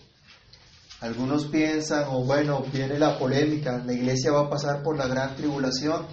Algunos 1.00 1.44
piensan, 1.46 2.04
o 2.08 2.24
bueno, 2.24 2.64
viene 2.72 2.98
la 2.98 3.18
polémica, 3.18 3.82
la 3.84 3.92
iglesia 3.92 4.32
va 4.32 4.46
a 4.46 4.50
pasar 4.50 4.82
por 4.82 4.96
la 4.96 5.06
gran 5.06 5.36
tribulación. 5.36 6.06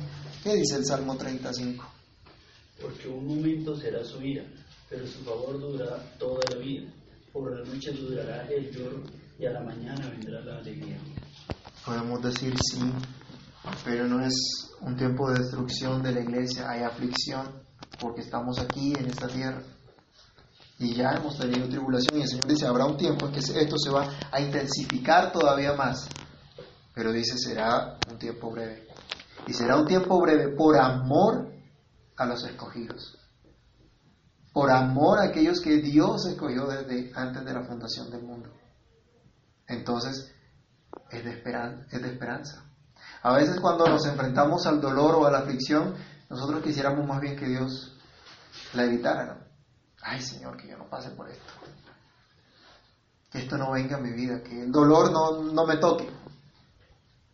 ¿Qué 0.43 0.55
dice 0.55 0.75
el 0.75 0.85
Salmo 0.85 1.15
35? 1.15 1.89
Porque 2.81 3.07
un 3.07 3.25
momento 3.25 3.77
será 3.77 4.03
su 4.03 4.21
ira, 4.21 4.43
pero 4.89 5.07
su 5.07 5.23
favor 5.23 5.57
durará 5.57 6.03
toda 6.17 6.41
la 6.51 6.57
vida. 6.57 6.91
Por 7.31 7.57
la 7.57 7.65
noche 7.65 7.93
durará 7.93 8.45
el 8.49 8.69
lloro 8.71 9.03
y 9.39 9.45
a 9.45 9.51
la 9.51 9.61
mañana 9.61 10.09
vendrá 10.09 10.41
la 10.41 10.57
alegría. 10.57 10.99
Podemos 11.85 12.21
decir 12.21 12.53
sí, 12.61 12.81
pero 13.83 14.07
no 14.07 14.23
es 14.25 14.35
un 14.81 14.95
tiempo 14.95 15.29
de 15.29 15.39
destrucción 15.39 16.01
de 16.01 16.13
la 16.13 16.21
iglesia, 16.21 16.69
hay 16.69 16.83
aflicción 16.83 17.63
porque 17.99 18.21
estamos 18.21 18.59
aquí 18.59 18.93
en 18.97 19.07
esta 19.07 19.27
tierra. 19.27 19.61
Y 20.79 20.95
ya 20.95 21.11
hemos 21.11 21.37
tenido 21.37 21.67
tribulación 21.67 22.19
y 22.19 22.23
el 22.23 22.27
Señor 22.27 22.47
dice, 22.47 22.65
habrá 22.65 22.85
un 22.85 22.97
tiempo 22.97 23.27
en 23.27 23.33
que 23.33 23.39
esto 23.39 23.77
se 23.77 23.89
va 23.89 24.09
a 24.31 24.41
intensificar 24.41 25.31
todavía 25.31 25.73
más. 25.73 26.07
Pero 26.93 27.11
dice, 27.11 27.37
será 27.37 27.97
un 28.09 28.17
tiempo 28.17 28.51
breve. 28.51 28.87
Y 29.47 29.53
será 29.53 29.77
un 29.77 29.85
tiempo 29.85 30.19
breve 30.21 30.55
por 30.55 30.77
amor 30.77 31.51
a 32.17 32.25
los 32.25 32.43
escogidos. 32.45 33.17
Por 34.51 34.71
amor 34.71 35.19
a 35.19 35.29
aquellos 35.29 35.59
que 35.61 35.77
Dios 35.77 36.25
escogió 36.27 36.65
desde 36.67 37.11
antes 37.15 37.43
de 37.43 37.53
la 37.53 37.63
fundación 37.63 38.09
del 38.09 38.23
mundo. 38.23 38.49
Entonces, 39.67 40.32
es 41.13 41.23
de, 41.23 41.31
esperanza, 41.31 41.85
es 41.91 42.01
de 42.01 42.09
esperanza. 42.09 42.63
A 43.21 43.33
veces 43.33 43.59
cuando 43.59 43.87
nos 43.87 44.05
enfrentamos 44.05 44.65
al 44.65 44.81
dolor 44.81 45.15
o 45.15 45.25
a 45.25 45.31
la 45.31 45.39
aflicción, 45.39 45.95
nosotros 46.29 46.61
quisiéramos 46.61 47.07
más 47.07 47.21
bien 47.21 47.35
que 47.35 47.47
Dios 47.47 47.95
la 48.73 48.83
evitara. 48.85 49.47
Ay 50.01 50.21
Señor, 50.21 50.57
que 50.57 50.67
yo 50.67 50.77
no 50.77 50.89
pase 50.89 51.11
por 51.11 51.29
esto. 51.29 51.53
Que 53.31 53.39
esto 53.39 53.57
no 53.57 53.71
venga 53.71 53.97
a 53.97 54.01
mi 54.01 54.11
vida, 54.11 54.41
que 54.43 54.63
el 54.63 54.71
dolor 54.71 55.11
no, 55.11 55.43
no 55.43 55.65
me 55.65 55.77
toque. 55.77 56.09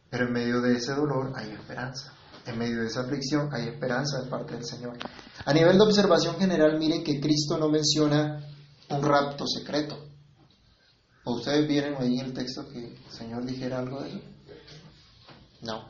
Pero 0.10 0.26
en 0.26 0.34
medio 0.34 0.62
de 0.62 0.78
ese 0.78 0.94
dolor 0.94 1.32
hay 1.36 1.52
esperanza. 1.52 2.14
En 2.46 2.58
medio 2.58 2.82
de 2.82 2.88
esa 2.88 3.02
aflicción 3.02 3.50
hay 3.54 3.68
esperanza 3.68 4.22
de 4.22 4.30
parte 4.30 4.54
del 4.54 4.66
Señor. 4.66 4.98
A 5.46 5.54
nivel 5.54 5.78
de 5.78 5.84
observación 5.84 6.38
general, 6.38 6.78
miren 6.80 7.04
que 7.04 7.20
Cristo 7.20 7.58
no 7.58 7.70
menciona 7.70 8.44
un 8.90 9.04
rapto 9.04 9.46
secreto. 9.48 10.09
Ustedes 11.34 11.68
vieron 11.68 12.02
ahí 12.02 12.20
en 12.20 12.28
el 12.28 12.34
texto 12.34 12.68
que 12.68 12.80
el 12.80 13.12
Señor 13.12 13.46
dijera 13.46 13.80
algo 13.80 14.02
de 14.02 14.10
eso? 14.10 14.20
No. 15.62 15.84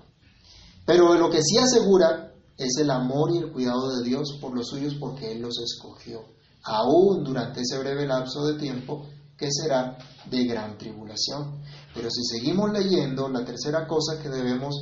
Pero 0.85 1.13
lo 1.15 1.29
que 1.29 1.41
sí 1.43 1.57
asegura 1.57 2.33
es 2.57 2.77
el 2.79 2.89
amor 2.89 3.31
y 3.31 3.37
el 3.37 3.51
cuidado 3.51 3.97
de 3.97 4.03
Dios 4.03 4.37
por 4.41 4.55
los 4.55 4.67
suyos 4.67 4.95
porque 4.99 5.31
Él 5.31 5.41
los 5.41 5.57
escogió, 5.59 6.25
aún 6.63 7.23
durante 7.23 7.61
ese 7.61 7.77
breve 7.79 8.05
lapso 8.05 8.45
de 8.45 8.59
tiempo 8.59 9.07
que 9.37 9.49
será 9.51 9.97
de 10.29 10.45
gran 10.45 10.77
tribulación. 10.77 11.61
Pero 11.93 12.09
si 12.09 12.23
seguimos 12.23 12.71
leyendo, 12.71 13.29
la 13.29 13.45
tercera 13.45 13.87
cosa 13.87 14.21
que 14.21 14.29
debemos 14.29 14.75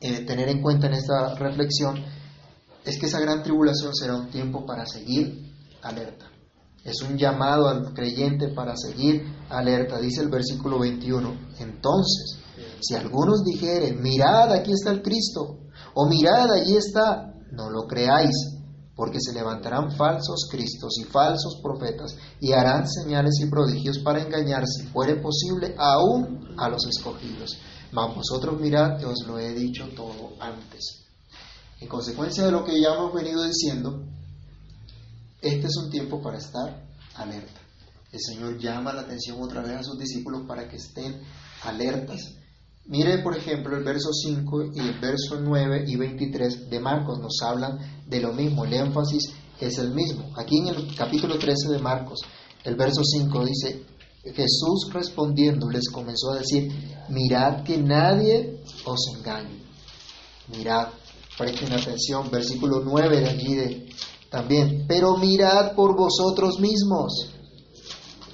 eh, 0.00 0.24
tener 0.24 0.48
en 0.48 0.62
cuenta 0.62 0.86
en 0.86 0.94
esta 0.94 1.34
reflexión 1.34 1.96
es 2.84 2.98
que 2.98 3.06
esa 3.06 3.18
gran 3.18 3.42
tribulación 3.42 3.92
será 3.94 4.14
un 4.14 4.30
tiempo 4.30 4.64
para 4.64 4.86
seguir 4.86 5.52
alerta. 5.82 6.30
Es 6.86 7.02
un 7.02 7.18
llamado 7.18 7.68
al 7.68 7.92
creyente 7.92 8.48
para 8.48 8.76
seguir 8.76 9.24
alerta, 9.50 9.98
dice 9.98 10.22
el 10.22 10.28
versículo 10.28 10.78
21. 10.78 11.36
Entonces, 11.58 12.38
si 12.80 12.94
algunos 12.94 13.42
dijeren, 13.42 14.00
mirad, 14.00 14.52
aquí 14.52 14.70
está 14.70 14.92
el 14.92 15.02
Cristo, 15.02 15.58
o 15.94 16.08
mirad, 16.08 16.48
allí 16.52 16.76
está, 16.76 17.34
no 17.50 17.70
lo 17.70 17.88
creáis, 17.88 18.36
porque 18.94 19.18
se 19.20 19.34
levantarán 19.34 19.90
falsos 19.90 20.46
cristos 20.48 20.96
y 21.00 21.04
falsos 21.04 21.60
profetas 21.60 22.16
y 22.40 22.52
harán 22.52 22.88
señales 22.88 23.34
y 23.40 23.50
prodigios 23.50 23.98
para 23.98 24.22
engañar, 24.22 24.64
si 24.68 24.86
fuere 24.86 25.16
posible, 25.16 25.74
aún 25.76 26.54
a 26.56 26.68
los 26.68 26.86
escogidos. 26.86 27.58
Mas 27.90 28.14
vosotros 28.14 28.60
mirad 28.60 29.04
os 29.04 29.26
lo 29.26 29.40
he 29.40 29.52
dicho 29.54 29.88
todo 29.96 30.34
antes. 30.38 31.04
En 31.80 31.88
consecuencia 31.88 32.44
de 32.44 32.52
lo 32.52 32.64
que 32.64 32.80
ya 32.80 32.94
hemos 32.94 33.12
venido 33.12 33.42
diciendo, 33.42 34.02
este 35.40 35.66
es 35.66 35.76
un 35.76 35.90
tiempo 35.90 36.20
para 36.22 36.38
estar 36.38 36.86
alerta. 37.14 37.60
El 38.12 38.20
Señor 38.20 38.58
llama 38.58 38.92
la 38.92 39.02
atención 39.02 39.42
otra 39.42 39.62
vez 39.62 39.72
a 39.72 39.82
sus 39.82 39.98
discípulos 39.98 40.42
para 40.46 40.68
que 40.68 40.76
estén 40.76 41.20
alertas. 41.64 42.34
Mire, 42.86 43.18
por 43.18 43.36
ejemplo, 43.36 43.76
el 43.76 43.82
verso 43.82 44.12
5 44.12 44.72
y 44.74 44.78
el 44.78 45.00
verso 45.00 45.40
9 45.40 45.84
y 45.86 45.96
23 45.96 46.70
de 46.70 46.80
Marcos 46.80 47.18
nos 47.18 47.38
hablan 47.42 47.78
de 48.06 48.20
lo 48.20 48.32
mismo, 48.32 48.64
el 48.64 48.74
énfasis 48.74 49.32
es 49.60 49.78
el 49.78 49.92
mismo. 49.92 50.32
Aquí 50.36 50.58
en 50.58 50.68
el 50.68 50.94
capítulo 50.94 51.36
13 51.38 51.72
de 51.72 51.78
Marcos, 51.78 52.20
el 52.64 52.76
verso 52.76 53.02
5 53.02 53.44
dice, 53.44 53.82
Jesús 54.22 54.88
respondiendo 54.92 55.68
les 55.68 55.88
comenzó 55.88 56.32
a 56.32 56.38
decir, 56.38 56.70
mirad 57.08 57.64
que 57.64 57.76
nadie 57.78 58.60
os 58.84 59.00
engañe. 59.16 59.62
Mirad, 60.56 60.88
presten 61.36 61.72
atención, 61.72 62.30
versículo 62.30 62.80
9 62.84 63.20
de 63.20 63.28
allí 63.28 63.54
de, 63.54 63.88
también, 64.30 64.84
pero 64.86 65.16
mirad 65.16 65.74
por 65.74 65.96
vosotros 65.96 66.58
mismos. 66.60 67.30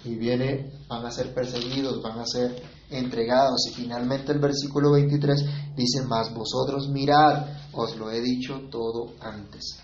Y 0.05 0.17
viene, 0.17 0.73
van 0.89 1.07
a 1.07 1.11
ser 1.11 1.33
perseguidos, 1.33 2.03
van 2.03 2.19
a 2.19 2.27
ser 2.27 2.63
entregados. 2.91 3.67
Y 3.71 3.75
finalmente 3.75 4.33
el 4.33 4.39
versículo 4.39 4.93
23 4.93 5.45
dice, 5.77 6.03
más 6.03 6.33
vosotros 6.35 6.89
mirad, 6.89 7.47
os 7.73 7.97
lo 7.97 8.11
he 8.11 8.21
dicho 8.21 8.63
todo 8.71 9.15
antes. 9.21 9.79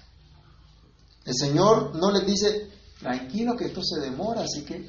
El 1.24 1.34
Señor 1.34 1.94
no 1.94 2.10
les 2.10 2.26
dice, 2.26 2.70
tranquilo 3.00 3.54
que 3.56 3.66
esto 3.66 3.82
se 3.82 4.00
demora, 4.00 4.42
así 4.42 4.64
que 4.64 4.86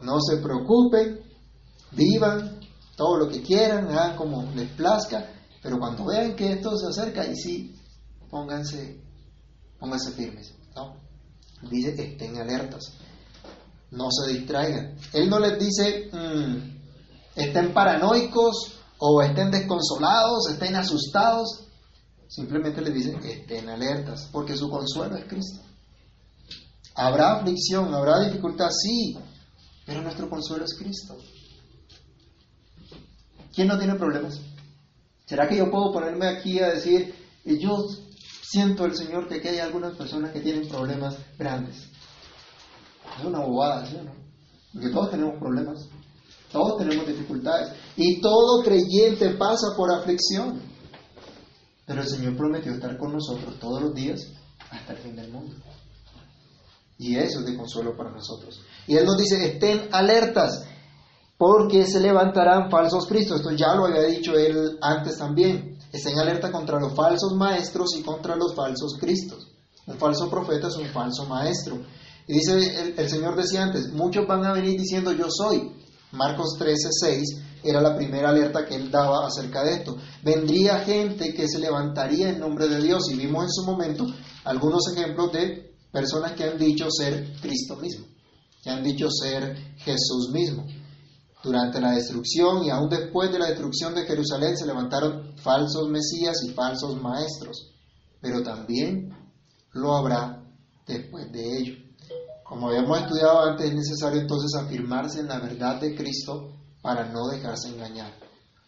no 0.00 0.20
se 0.20 0.38
preocupen, 0.38 1.20
vivan 1.92 2.60
todo 2.96 3.18
lo 3.18 3.28
que 3.28 3.42
quieran, 3.42 3.88
hagan 3.88 4.16
como 4.16 4.42
les 4.54 4.70
plazca, 4.70 5.30
pero 5.62 5.78
cuando 5.78 6.06
vean 6.06 6.34
que 6.34 6.52
esto 6.52 6.76
se 6.76 6.86
acerca, 6.86 7.26
y 7.26 7.36
sí, 7.36 7.74
pónganse, 8.30 9.07
pónganse 9.78 10.12
firmes. 10.12 10.52
¿no? 10.74 10.96
Dice 11.68 11.90
estén 11.90 12.36
alertas, 12.36 12.92
no 13.90 14.08
se 14.10 14.32
distraigan. 14.32 14.96
Él 15.12 15.28
no 15.28 15.38
les 15.38 15.58
dice, 15.58 16.10
mm, 16.12 16.78
estén 17.34 17.72
paranoicos 17.72 18.74
o 18.98 19.22
estén 19.22 19.50
desconsolados, 19.50 20.50
estén 20.50 20.76
asustados. 20.76 21.64
Simplemente 22.28 22.82
les 22.82 22.94
dice, 22.94 23.18
estén 23.24 23.68
alertas, 23.68 24.28
porque 24.30 24.56
su 24.56 24.68
consuelo 24.68 25.16
es 25.16 25.24
Cristo. 25.24 25.60
Habrá 26.94 27.36
aflicción, 27.36 27.94
habrá 27.94 28.20
dificultad, 28.20 28.70
sí, 28.70 29.16
pero 29.86 30.02
nuestro 30.02 30.28
consuelo 30.28 30.64
es 30.64 30.76
Cristo. 30.76 31.16
¿Quién 33.54 33.68
no 33.68 33.78
tiene 33.78 33.94
problemas? 33.94 34.38
¿Será 35.26 35.48
que 35.48 35.56
yo 35.56 35.70
puedo 35.70 35.92
ponerme 35.92 36.26
aquí 36.26 36.60
a 36.60 36.68
decir, 36.68 37.14
yo 37.44 37.86
siento 38.50 38.86
el 38.86 38.96
Señor 38.96 39.28
que 39.28 39.36
aquí 39.36 39.48
hay 39.48 39.58
algunas 39.58 39.96
personas 39.96 40.32
que 40.32 40.40
tienen 40.40 40.68
problemas 40.68 41.16
grandes? 41.38 41.88
Es 43.18 43.24
una 43.24 43.40
bobada, 43.40 43.86
¿sí 43.86 43.96
o 43.96 44.04
no? 44.04 44.12
Porque 44.72 44.88
todos 44.90 45.10
tenemos 45.10 45.38
problemas, 45.38 45.88
todos 46.52 46.78
tenemos 46.78 47.06
dificultades 47.06 47.72
y 47.96 48.20
todo 48.20 48.62
creyente 48.62 49.30
pasa 49.30 49.68
por 49.76 49.92
aflicción. 49.92 50.60
Pero 51.86 52.02
el 52.02 52.08
Señor 52.08 52.36
prometió 52.36 52.72
estar 52.72 52.96
con 52.98 53.12
nosotros 53.12 53.58
todos 53.58 53.82
los 53.82 53.94
días 53.94 54.20
hasta 54.70 54.92
el 54.92 54.98
fin 54.98 55.16
del 55.16 55.32
mundo. 55.32 55.54
Y 56.98 57.16
eso 57.16 57.40
es 57.40 57.46
de 57.46 57.56
consuelo 57.56 57.96
para 57.96 58.10
nosotros. 58.10 58.60
Y 58.86 58.96
Él 58.96 59.06
nos 59.06 59.16
dice, 59.16 59.52
estén 59.52 59.88
alertas, 59.92 60.66
porque 61.38 61.86
se 61.86 62.00
levantarán 62.00 62.70
falsos 62.70 63.06
cristos. 63.06 63.38
Esto 63.38 63.52
ya 63.52 63.74
lo 63.74 63.86
había 63.86 64.02
dicho 64.02 64.36
Él 64.36 64.76
antes 64.82 65.16
también. 65.16 65.78
Estén 65.92 66.18
alerta 66.18 66.50
contra 66.52 66.80
los 66.80 66.92
falsos 66.94 67.34
maestros 67.34 67.96
y 67.96 68.02
contra 68.02 68.36
los 68.36 68.54
falsos 68.54 68.96
cristos. 68.98 69.46
Un 69.86 69.96
falso 69.96 70.28
profeta 70.28 70.66
es 70.66 70.76
un 70.76 70.86
falso 70.86 71.24
maestro. 71.24 71.78
Y 72.26 72.34
dice, 72.34 72.82
el, 72.82 72.98
el 72.98 73.08
Señor 73.08 73.36
decía 73.36 73.62
antes, 73.62 73.90
muchos 73.92 74.26
van 74.26 74.44
a 74.44 74.52
venir 74.52 74.78
diciendo 74.78 75.12
yo 75.12 75.28
soy. 75.30 75.72
Marcos 76.12 76.56
13, 76.58 76.88
6 76.90 77.42
era 77.62 77.80
la 77.80 77.96
primera 77.96 78.30
alerta 78.30 78.64
que 78.64 78.74
él 78.74 78.90
daba 78.90 79.26
acerca 79.26 79.62
de 79.62 79.74
esto. 79.74 79.96
Vendría 80.22 80.80
gente 80.80 81.32
que 81.34 81.48
se 81.48 81.58
levantaría 81.58 82.30
en 82.30 82.40
nombre 82.40 82.68
de 82.68 82.80
Dios 82.80 83.10
y 83.10 83.16
vimos 83.16 83.44
en 83.44 83.50
su 83.50 83.64
momento 83.64 84.06
algunos 84.44 84.92
ejemplos 84.92 85.32
de 85.32 85.74
personas 85.92 86.32
que 86.32 86.44
han 86.44 86.58
dicho 86.58 86.90
ser 86.90 87.34
Cristo 87.40 87.76
mismo, 87.76 88.06
que 88.62 88.70
han 88.70 88.82
dicho 88.82 89.08
ser 89.10 89.56
Jesús 89.78 90.30
mismo. 90.32 90.66
Durante 91.42 91.80
la 91.80 91.92
destrucción 91.92 92.64
y 92.64 92.70
aún 92.70 92.88
después 92.88 93.30
de 93.30 93.38
la 93.38 93.46
destrucción 93.46 93.94
de 93.94 94.04
Jerusalén 94.04 94.56
se 94.56 94.66
levantaron 94.66 95.36
falsos 95.36 95.88
mesías 95.88 96.36
y 96.44 96.52
falsos 96.52 97.00
maestros, 97.00 97.74
pero 98.20 98.42
también 98.42 99.16
lo 99.72 99.96
habrá 99.96 100.44
después 100.86 101.30
de 101.30 101.58
ello. 101.58 101.74
Como 102.44 102.68
habíamos 102.68 102.98
estudiado 102.98 103.40
antes, 103.40 103.66
es 103.66 103.74
necesario 103.74 104.20
entonces 104.20 104.50
afirmarse 104.58 105.20
en 105.20 105.28
la 105.28 105.38
verdad 105.38 105.80
de 105.80 105.94
Cristo 105.94 106.56
para 106.82 107.08
no 107.08 107.28
dejarse 107.28 107.68
engañar. 107.68 108.12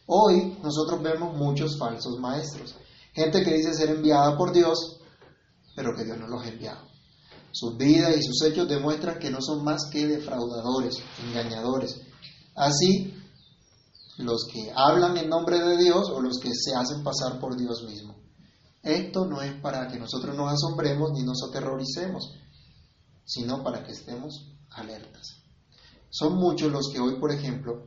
Hoy 0.07 0.59
nosotros 0.63 1.03
vemos 1.03 1.37
muchos 1.37 1.79
falsos 1.79 2.19
maestros, 2.21 2.77
gente 3.13 3.43
que 3.43 3.55
dice 3.55 3.75
ser 3.75 3.91
enviada 3.91 4.37
por 4.37 4.53
Dios, 4.53 5.01
pero 5.75 5.95
que 5.97 6.05
Dios 6.05 6.19
no 6.19 6.29
los 6.29 6.45
ha 6.45 6.49
enviado. 6.49 6.91
Sus 7.53 7.77
vidas 7.77 8.17
y 8.17 8.23
sus 8.23 8.43
hechos 8.43 8.69
demuestran 8.69 9.19
que 9.19 9.31
no 9.31 9.39
son 9.41 9.65
más 9.65 9.89
que 9.91 10.07
defraudadores, 10.07 10.97
engañadores. 11.27 12.01
Así, 12.61 13.15
los 14.19 14.47
que 14.53 14.73
hablan 14.75 15.17
en 15.17 15.29
nombre 15.29 15.59
de 15.59 15.79
Dios 15.79 16.11
o 16.11 16.21
los 16.21 16.39
que 16.39 16.51
se 16.55 16.75
hacen 16.75 17.03
pasar 17.03 17.41
por 17.41 17.57
Dios 17.57 17.85
mismo. 17.85 18.17
Esto 18.83 19.27
no 19.27 19.43
es 19.43 19.53
para 19.61 19.89
que 19.89 19.99
nosotros 19.99 20.37
nos 20.37 20.53
asombremos 20.53 21.11
ni 21.13 21.23
nos 21.23 21.43
aterroricemos, 21.49 22.35
sino 23.25 23.63
para 23.63 23.85
que 23.85 23.93
estemos 23.93 24.53
alertas. 24.71 25.43
Son 26.11 26.37
muchos 26.37 26.73
los 26.73 26.91
que 26.93 27.01
hoy, 27.01 27.19
por 27.21 27.33
ejemplo, 27.33 27.87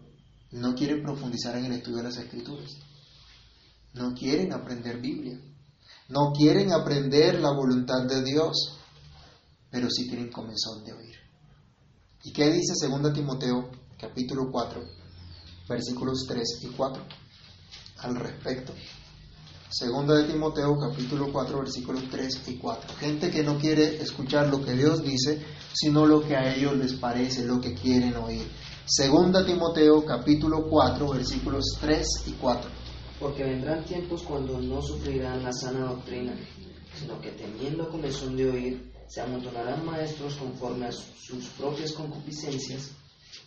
no 0.51 0.75
quieren 0.75 1.03
profundizar 1.03 1.57
en 1.57 1.65
el 1.65 1.73
estudio 1.73 1.97
de 1.97 2.03
las 2.03 2.17
escrituras. 2.17 2.71
No 3.93 4.13
quieren 4.13 4.53
aprender 4.53 4.99
Biblia. 4.99 5.39
No 6.09 6.31
quieren 6.31 6.71
aprender 6.71 7.39
la 7.39 7.51
voluntad 7.51 8.05
de 8.07 8.23
Dios 8.23 8.77
pero 9.73 9.89
sí 9.89 10.07
tienen 10.07 10.31
comenzón 10.31 10.83
de 10.85 10.93
oír. 10.93 11.15
¿Y 12.23 12.31
qué 12.31 12.51
dice 12.51 12.73
2 12.87 13.11
Timoteo 13.11 13.71
capítulo 14.03 14.51
4, 14.51 14.83
versículos 15.69 16.25
3 16.27 16.43
y 16.63 16.67
4 16.67 17.03
al 17.99 18.15
respecto? 18.17 18.73
2 19.71 20.07
de 20.07 20.23
Timoteo 20.25 20.77
capítulo 20.77 21.31
4 21.31 21.59
versículos 21.59 22.03
3 22.11 22.41
y 22.47 22.55
4. 22.57 22.95
Gente 22.99 23.31
que 23.31 23.43
no 23.43 23.57
quiere 23.57 24.01
escuchar 24.01 24.49
lo 24.49 24.63
que 24.63 24.73
Dios 24.73 25.03
dice, 25.03 25.41
sino 25.73 26.05
lo 26.05 26.21
que 26.21 26.35
a 26.35 26.53
ellos 26.53 26.75
les 26.75 26.93
parece, 26.93 27.45
lo 27.45 27.61
que 27.61 27.73
quieren 27.73 28.15
oír. 28.17 28.45
Segunda 28.85 29.45
Timoteo 29.45 30.05
capítulo 30.05 30.67
4 30.69 31.09
versículos 31.09 31.63
3 31.79 32.07
y 32.27 32.31
4. 32.33 32.69
Porque 33.21 33.43
vendrán 33.43 33.85
tiempos 33.85 34.21
cuando 34.23 34.59
no 34.59 34.81
sufrirán 34.81 35.43
la 35.43 35.53
sana 35.53 35.85
doctrina, 35.85 36.35
sino 36.99 37.19
que 37.21 37.31
teniendo 37.31 37.89
comezón 37.89 38.35
de 38.35 38.49
oír, 38.49 38.93
se 39.07 39.21
amontonarán 39.21 39.85
maestros 39.85 40.35
conforme 40.35 40.87
a 40.87 40.91
sus 40.91 41.45
propias 41.57 41.93
concupiscencias 41.93 42.91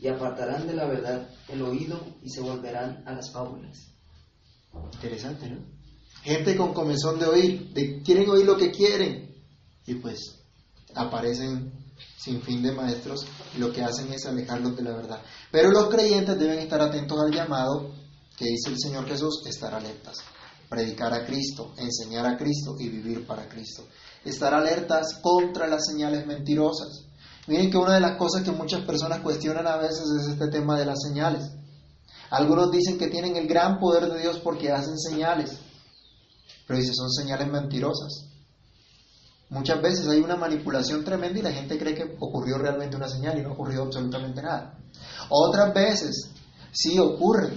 y 0.01 0.09
apartarán 0.09 0.67
de 0.67 0.75
la 0.75 0.87
verdad 0.87 1.29
el 1.49 1.63
oído 1.63 2.01
y 2.23 2.31
se 2.31 2.41
volverán 2.41 3.03
a 3.07 3.13
las 3.13 3.33
fábulas. 3.33 3.89
Interesante, 4.95 5.49
¿no? 5.49 5.61
Gente 6.23 6.57
con 6.57 6.75
comezón 6.75 7.19
de 7.19 7.27
oír, 7.27 7.73
de, 7.73 8.03
quieren 8.03 8.29
oír 8.29 8.45
lo 8.45 8.57
que 8.57 8.71
quieren. 8.71 9.35
Y 9.87 9.95
pues 9.95 10.43
aparecen 10.95 11.73
sin 12.19 12.43
fin 12.43 12.63
de 12.63 12.73
maestros 12.73 13.25
y 13.55 13.61
lo 13.61 13.73
que 13.73 13.83
hacen 13.83 14.13
es 14.13 14.27
alejarlos 14.27 14.77
de 14.77 14.83
la 14.83 14.97
verdad. 14.97 15.23
Pero 15.51 15.71
los 15.71 15.89
creyentes 15.89 16.39
deben 16.39 16.59
estar 16.59 16.81
atentos 16.81 17.19
al 17.21 17.33
llamado 17.33 17.93
que 18.37 18.47
dice 18.47 18.71
el 18.71 18.79
Señor 18.79 19.07
Jesús, 19.07 19.43
estar 19.47 19.73
alertas, 19.73 20.17
predicar 20.69 21.15
a 21.15 21.25
Cristo, 21.25 21.73
enseñar 21.79 22.27
a 22.27 22.37
Cristo 22.37 22.77
y 22.79 22.89
vivir 22.89 23.27
para 23.27 23.49
Cristo. 23.49 23.87
Estar 24.25 24.53
alertas 24.53 25.21
contra 25.23 25.69
las 25.69 25.87
señales 25.87 26.27
mentirosas. 26.27 27.06
Miren 27.47 27.71
que 27.71 27.77
una 27.77 27.95
de 27.95 28.01
las 28.01 28.17
cosas 28.17 28.43
que 28.43 28.51
muchas 28.51 28.85
personas 28.85 29.21
cuestionan 29.21 29.67
a 29.67 29.77
veces 29.77 30.05
es 30.21 30.29
este 30.33 30.49
tema 30.49 30.79
de 30.79 30.87
las 30.87 31.01
señales. 31.01 31.51
Algunos 32.31 32.73
dicen 32.73 32.99
que 32.99 33.09
tienen 33.09 33.37
el 33.37 33.47
gran 33.47 33.79
poder 33.79 34.11
de 34.13 34.21
Dios 34.21 34.41
porque 34.41 34.73
hacen 34.73 34.99
señales, 34.99 35.59
pero 36.67 36.79
dice 36.79 36.93
son 36.93 37.11
señales 37.11 37.49
mentirosas. 37.49 38.27
Muchas 39.49 39.81
veces 39.81 40.09
hay 40.09 40.19
una 40.19 40.35
manipulación 40.35 41.05
tremenda 41.05 41.39
y 41.39 41.43
la 41.43 41.53
gente 41.53 41.79
cree 41.79 41.95
que 41.95 42.17
ocurrió 42.19 42.59
realmente 42.59 42.97
una 42.97 43.09
señal 43.09 43.39
y 43.39 43.43
no 43.43 43.53
ocurrió 43.53 43.85
absolutamente 43.85 44.43
nada. 44.43 44.77
Otras 45.29 45.73
veces 45.73 46.31
sí 46.73 46.99
ocurren, 46.99 47.57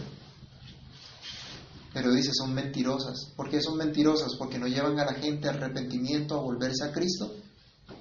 pero 1.92 2.12
dice 2.12 2.30
son 2.32 2.54
mentirosas. 2.54 3.34
¿Por 3.36 3.50
qué 3.50 3.60
son 3.60 3.76
mentirosas? 3.76 4.36
Porque 4.38 4.60
no 4.60 4.68
llevan 4.68 5.00
a 5.00 5.06
la 5.06 5.14
gente 5.14 5.50
al 5.50 5.56
arrepentimiento, 5.56 6.36
a 6.36 6.42
volverse 6.42 6.84
a 6.84 6.92
Cristo, 6.92 7.34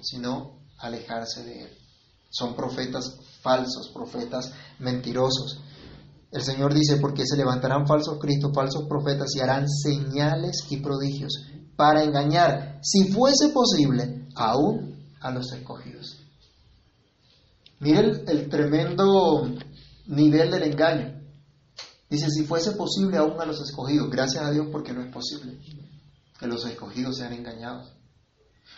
sino 0.01 0.59
a 0.77 0.85
alejarse 0.85 1.43
de 1.43 1.63
Él. 1.63 1.78
Son 2.29 2.55
profetas 2.55 3.17
falsos, 3.41 3.89
profetas 3.93 4.53
mentirosos. 4.79 5.61
El 6.31 6.43
Señor 6.43 6.73
dice, 6.73 6.97
porque 6.97 7.25
se 7.25 7.37
levantarán 7.37 7.87
falsos 7.87 8.19
cristos, 8.19 8.51
falsos 8.53 8.87
profetas 8.87 9.35
y 9.35 9.39
harán 9.39 9.67
señales 9.67 10.65
y 10.69 10.77
prodigios 10.77 11.33
para 11.75 12.03
engañar, 12.03 12.79
si 12.83 13.11
fuese 13.11 13.49
posible, 13.49 14.27
aún 14.35 15.13
a 15.21 15.31
los 15.31 15.51
escogidos. 15.53 16.17
Miren 17.79 18.05
el, 18.05 18.23
el 18.27 18.49
tremendo 18.49 19.49
nivel 20.07 20.51
del 20.51 20.63
engaño. 20.63 21.19
Dice, 22.09 22.29
si 22.29 22.43
fuese 22.43 22.71
posible, 22.73 23.17
aún 23.17 23.39
a 23.39 23.45
los 23.45 23.61
escogidos. 23.61 24.09
Gracias 24.09 24.43
a 24.43 24.51
Dios 24.51 24.67
porque 24.71 24.93
no 24.93 25.01
es 25.01 25.11
posible 25.11 25.57
que 26.39 26.47
los 26.47 26.65
escogidos 26.65 27.17
sean 27.17 27.33
engañados. 27.33 27.93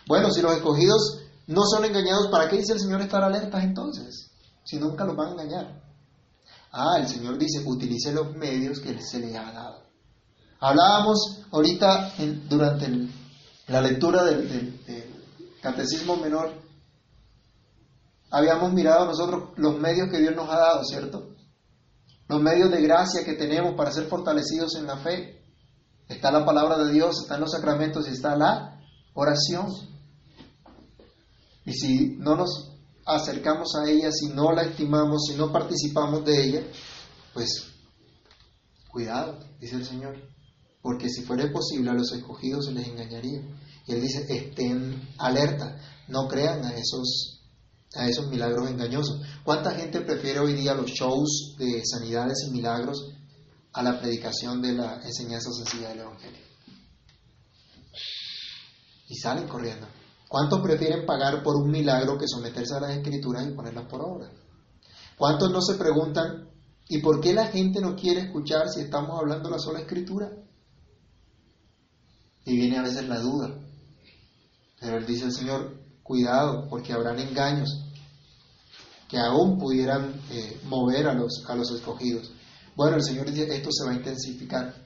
Bueno, 0.06 0.30
si 0.30 0.42
los 0.42 0.54
escogidos 0.54 1.22
no 1.46 1.62
son 1.64 1.84
engañados, 1.84 2.28
¿para 2.28 2.48
qué 2.48 2.58
dice 2.58 2.72
el 2.72 2.80
Señor 2.80 3.00
estar 3.00 3.22
alertas 3.22 3.64
entonces? 3.64 4.30
Si 4.64 4.78
nunca 4.78 5.04
los 5.04 5.16
van 5.16 5.28
a 5.28 5.32
engañar. 5.32 5.82
Ah, 6.70 6.98
el 6.98 7.08
Señor 7.08 7.36
dice, 7.38 7.62
utilice 7.66 8.12
los 8.12 8.34
medios 8.34 8.80
que 8.80 9.00
se 9.00 9.18
le 9.18 9.36
ha 9.36 9.52
dado. 9.52 9.82
Hablábamos 10.60 11.42
ahorita 11.50 12.12
durante 12.48 13.08
la 13.66 13.80
lectura 13.80 14.24
del, 14.24 14.48
del 14.48 14.80
Catecismo 15.60 16.16
Menor, 16.16 16.50
habíamos 18.30 18.72
mirado 18.72 19.06
nosotros 19.06 19.50
los 19.56 19.78
medios 19.78 20.08
que 20.10 20.18
Dios 20.18 20.34
nos 20.34 20.48
ha 20.48 20.56
dado, 20.56 20.84
¿cierto? 20.84 21.28
Los 22.28 22.40
medios 22.40 22.70
de 22.70 22.80
gracia 22.80 23.24
que 23.24 23.34
tenemos 23.34 23.74
para 23.74 23.92
ser 23.92 24.06
fortalecidos 24.06 24.74
en 24.76 24.86
la 24.86 24.96
fe. 24.96 25.44
Está 26.08 26.32
la 26.32 26.44
palabra 26.44 26.78
de 26.78 26.92
Dios, 26.92 27.22
están 27.22 27.40
los 27.40 27.52
sacramentos 27.52 28.08
y 28.08 28.12
está 28.12 28.36
la 28.36 28.80
oración. 29.12 29.66
Y 31.64 31.72
si 31.72 32.16
no 32.18 32.36
nos 32.36 32.72
acercamos 33.04 33.74
a 33.76 33.88
ella, 33.88 34.10
si 34.12 34.28
no 34.28 34.52
la 34.52 34.62
estimamos, 34.62 35.26
si 35.28 35.36
no 35.36 35.52
participamos 35.52 36.24
de 36.24 36.44
ella, 36.44 36.62
pues 37.32 37.68
cuidado, 38.88 39.38
dice 39.60 39.76
el 39.76 39.86
Señor, 39.86 40.16
porque 40.82 41.08
si 41.08 41.22
fuera 41.22 41.50
posible 41.52 41.90
a 41.90 41.94
los 41.94 42.12
escogidos 42.12 42.66
se 42.66 42.72
les 42.72 42.88
engañaría. 42.88 43.40
Y 43.86 43.92
Él 43.92 44.00
dice, 44.00 44.26
estén 44.28 45.08
alerta, 45.18 45.76
no 46.08 46.28
crean 46.28 46.64
a 46.64 46.74
esos, 46.74 47.42
a 47.94 48.06
esos 48.06 48.28
milagros 48.28 48.70
engañosos. 48.70 49.20
¿Cuánta 49.44 49.72
gente 49.72 50.00
prefiere 50.02 50.40
hoy 50.40 50.54
día 50.54 50.74
los 50.74 50.90
shows 50.90 51.56
de 51.58 51.82
sanidades 51.84 52.44
y 52.46 52.50
milagros 52.50 53.12
a 53.72 53.82
la 53.82 53.98
predicación 53.98 54.60
de 54.60 54.72
la 54.72 55.00
enseñanza 55.02 55.50
sencilla 55.52 55.88
del 55.88 56.00
Evangelio? 56.00 56.42
Y 59.08 59.16
salen 59.16 59.48
corriendo. 59.48 59.86
¿Cuántos 60.32 60.62
prefieren 60.62 61.04
pagar 61.04 61.42
por 61.42 61.56
un 61.56 61.70
milagro 61.70 62.16
que 62.16 62.26
someterse 62.26 62.74
a 62.74 62.80
las 62.80 62.96
escrituras 62.96 63.46
y 63.46 63.50
ponerlas 63.50 63.84
por 63.84 64.00
obra? 64.00 64.32
¿Cuántos 65.18 65.50
no 65.50 65.60
se 65.60 65.74
preguntan, 65.74 66.48
¿y 66.88 67.02
por 67.02 67.20
qué 67.20 67.34
la 67.34 67.48
gente 67.48 67.82
no 67.82 67.94
quiere 67.94 68.22
escuchar 68.22 68.70
si 68.70 68.80
estamos 68.80 69.10
hablando 69.20 69.50
la 69.50 69.58
sola 69.58 69.80
escritura? 69.80 70.32
Y 72.46 72.56
viene 72.56 72.78
a 72.78 72.82
veces 72.82 73.06
la 73.06 73.20
duda. 73.20 73.58
Pero 74.80 74.96
él 74.96 75.04
dice 75.04 75.26
el 75.26 75.32
Señor, 75.32 75.76
cuidado, 76.02 76.66
porque 76.70 76.94
habrán 76.94 77.18
engaños 77.18 77.68
que 79.10 79.18
aún 79.18 79.58
pudieran 79.58 80.18
eh, 80.30 80.58
mover 80.64 81.08
a 81.08 81.12
los, 81.12 81.44
a 81.46 81.54
los 81.54 81.70
escogidos. 81.72 82.32
Bueno, 82.74 82.96
el 82.96 83.02
Señor 83.02 83.30
dice 83.30 83.54
esto 83.54 83.68
se 83.70 83.84
va 83.84 83.90
a 83.90 83.96
intensificar 83.96 84.82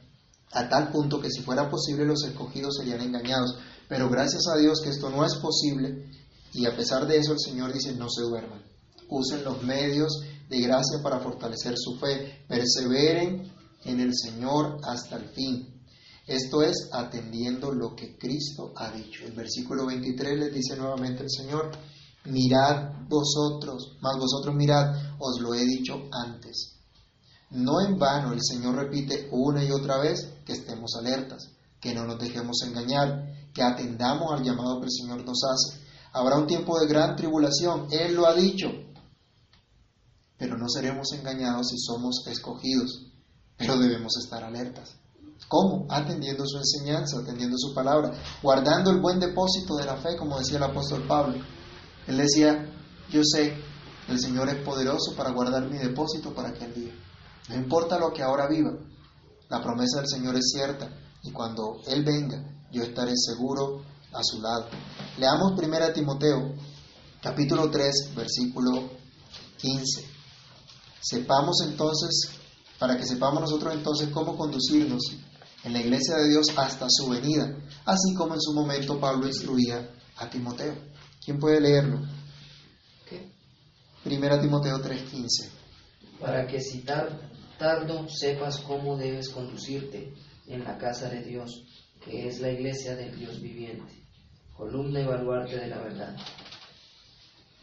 a 0.53 0.69
tal 0.69 0.91
punto 0.91 1.21
que 1.21 1.31
si 1.31 1.43
fuera 1.43 1.71
posible 1.71 2.05
los 2.05 2.25
escogidos 2.25 2.77
serían 2.77 3.01
engañados. 3.01 3.57
Pero 3.89 4.09
gracias 4.09 4.47
a 4.53 4.57
Dios 4.57 4.81
que 4.83 4.91
esto 4.91 5.11
no 5.11 5.25
es 5.25 5.35
posible 5.37 6.11
y 6.53 6.67
a 6.67 6.75
pesar 6.75 7.07
de 7.07 7.19
eso 7.19 7.33
el 7.33 7.41
Señor 7.41 7.73
dice 7.73 7.95
no 7.95 8.09
se 8.09 8.23
duerman. 8.23 8.63
Usen 9.09 9.45
los 9.45 9.63
medios 9.63 10.23
de 10.49 10.61
gracia 10.61 11.03
para 11.03 11.21
fortalecer 11.21 11.75
su 11.77 11.97
fe. 11.99 12.45
Perseveren 12.49 13.53
en 13.85 14.01
el 14.01 14.13
Señor 14.15 14.79
hasta 14.85 15.17
el 15.17 15.29
fin. 15.29 15.77
Esto 16.27 16.63
es 16.63 16.89
atendiendo 16.93 17.73
lo 17.73 17.95
que 17.95 18.19
Cristo 18.19 18.73
ha 18.75 18.91
dicho. 18.91 19.25
El 19.25 19.33
versículo 19.33 19.87
23 19.87 20.39
les 20.39 20.55
dice 20.55 20.77
nuevamente 20.77 21.23
el 21.23 21.31
Señor, 21.31 21.71
mirad 22.25 22.95
vosotros, 23.09 23.97
más 24.01 24.17
vosotros 24.19 24.55
mirad, 24.57 24.93
os 25.21 25.41
lo 25.41 25.55
he 25.55 25.65
dicho 25.65 26.09
antes. 26.11 26.76
No 27.51 27.81
en 27.81 27.99
vano 27.99 28.33
el 28.33 28.41
Señor 28.43 28.75
repite 28.75 29.29
una 29.31 29.65
y 29.65 29.71
otra 29.71 29.99
vez 29.99 30.33
que 30.45 30.53
estemos 30.53 30.95
alertas, 30.99 31.51
que 31.81 31.95
no 31.95 32.05
nos 32.05 32.19
dejemos 32.19 32.63
engañar, 32.63 33.51
que 33.55 33.63
atendamos 33.63 34.33
al 34.33 34.45
llamado 34.45 34.81
que 34.81 34.87
el 34.87 34.93
Señor 34.93 35.25
nos 35.25 35.39
hace. 35.45 35.81
Habrá 36.13 36.39
un 36.39 36.47
tiempo 36.47 36.79
de 36.81 36.87
gran 36.87 37.15
tribulación, 37.15 37.87
Él 37.91 38.15
lo 38.15 38.27
ha 38.27 38.35
dicho, 38.35 38.69
pero 40.39 40.59
no 40.59 40.69
seremos 40.69 41.13
engañados 41.13 41.69
si 41.69 41.79
somos 41.79 42.27
escogidos, 42.27 43.07
pero 43.57 43.79
debemos 43.79 44.17
estar 44.17 44.43
alertas. 44.43 44.95
¿Cómo? 45.49 45.87
Atendiendo 45.89 46.45
su 46.47 46.59
enseñanza, 46.59 47.19
atendiendo 47.19 47.57
su 47.59 47.73
palabra, 47.73 48.13
guardando 48.43 48.91
el 48.91 49.01
buen 49.01 49.21
depósito 49.21 49.77
de 49.77 49.85
la 49.85 49.97
fe, 49.97 50.17
como 50.17 50.39
decía 50.39 50.57
el 50.57 50.65
apóstol 50.65 51.05
Pablo. 51.07 51.37
Él 52.07 52.17
decía, 52.17 52.67
yo 53.11 53.23
sé, 53.25 53.55
el 54.09 54.19
Señor 54.19 54.49
es 54.49 54.57
poderoso 54.65 55.15
para 55.17 55.31
guardar 55.31 55.71
mi 55.71 55.79
depósito 55.79 56.35
para 56.35 56.49
aquel 56.49 56.75
día. 56.75 56.93
No 57.49 57.55
importa 57.57 57.99
lo 57.99 58.13
que 58.13 58.23
ahora 58.23 58.49
viva, 58.49 58.73
la 59.49 59.63
promesa 59.63 59.99
del 60.01 60.09
Señor 60.09 60.37
es 60.37 60.51
cierta 60.53 60.89
y 61.23 61.31
cuando 61.33 61.81
Él 61.87 62.05
venga, 62.05 62.43
yo 62.73 62.83
estaré 62.83 63.13
seguro 63.17 63.83
a 64.13 64.21
su 64.23 64.41
lado. 64.41 64.67
Leamos 65.19 65.53
1 65.57 65.93
Timoteo, 65.93 66.55
capítulo 67.23 67.71
3, 67.71 68.15
versículo 68.17 68.91
15. 69.59 70.05
Sepamos 71.01 71.61
entonces, 71.65 72.31
para 72.79 72.97
que 72.97 73.07
sepamos 73.07 73.41
nosotros 73.41 73.75
entonces 73.75 74.09
cómo 74.09 74.37
conducirnos 74.37 75.03
en 75.63 75.73
la 75.73 75.81
iglesia 75.81 76.17
de 76.17 76.29
Dios 76.29 76.47
hasta 76.57 76.87
su 76.89 77.09
venida, 77.09 77.57
así 77.85 78.15
como 78.17 78.35
en 78.35 78.41
su 78.41 78.53
momento 78.53 78.99
Pablo 78.99 79.27
instruía 79.29 79.89
a 80.17 80.29
Timoteo. 80.29 80.75
¿Quién 81.25 81.39
puede 81.39 81.61
leerlo? 81.61 82.01
¿Qué? 83.09 83.33
1 84.05 84.41
Timoteo 84.41 84.81
3:15. 84.81 85.49
Para 86.21 86.47
que 86.47 86.61
si 86.61 86.81
tar- 86.83 87.31
tardo 87.59 88.09
sepas 88.09 88.59
cómo 88.59 88.97
debes 88.97 89.29
conducirte 89.29 90.13
en 90.47 90.65
la 90.65 90.79
casa 90.79 91.09
de 91.09 91.23
Dios, 91.23 91.65
que 92.05 92.29
es 92.29 92.41
la 92.41 92.51
iglesia 92.51 92.95
del 92.95 93.17
Dios 93.19 93.41
viviente, 93.41 93.93
columna 94.57 95.01
y 95.01 95.07
baluarte 95.07 95.57
de 95.59 95.67
la 95.69 95.79
verdad. 95.79 96.17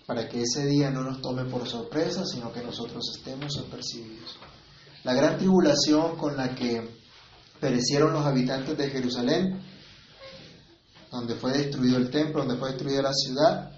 para 0.05 0.27
que 0.27 0.41
ese 0.41 0.65
día 0.65 0.91
no 0.91 1.01
nos 1.01 1.21
tome 1.21 1.45
por 1.45 1.65
sorpresa, 1.67 2.25
sino 2.25 2.51
que 2.51 2.61
nosotros 2.61 3.01
estemos 3.15 3.57
apercibidos. 3.57 4.35
La 5.05 5.13
gran 5.13 5.37
tribulación 5.37 6.17
con 6.17 6.35
la 6.35 6.53
que 6.53 6.89
perecieron 7.61 8.11
los 8.11 8.25
habitantes 8.25 8.77
de 8.77 8.89
Jerusalén, 8.89 9.61
donde 11.09 11.35
fue 11.35 11.53
destruido 11.53 11.97
el 11.97 12.09
templo, 12.09 12.43
donde 12.43 12.57
fue 12.57 12.71
destruida 12.71 13.01
la 13.01 13.13
ciudad, 13.13 13.71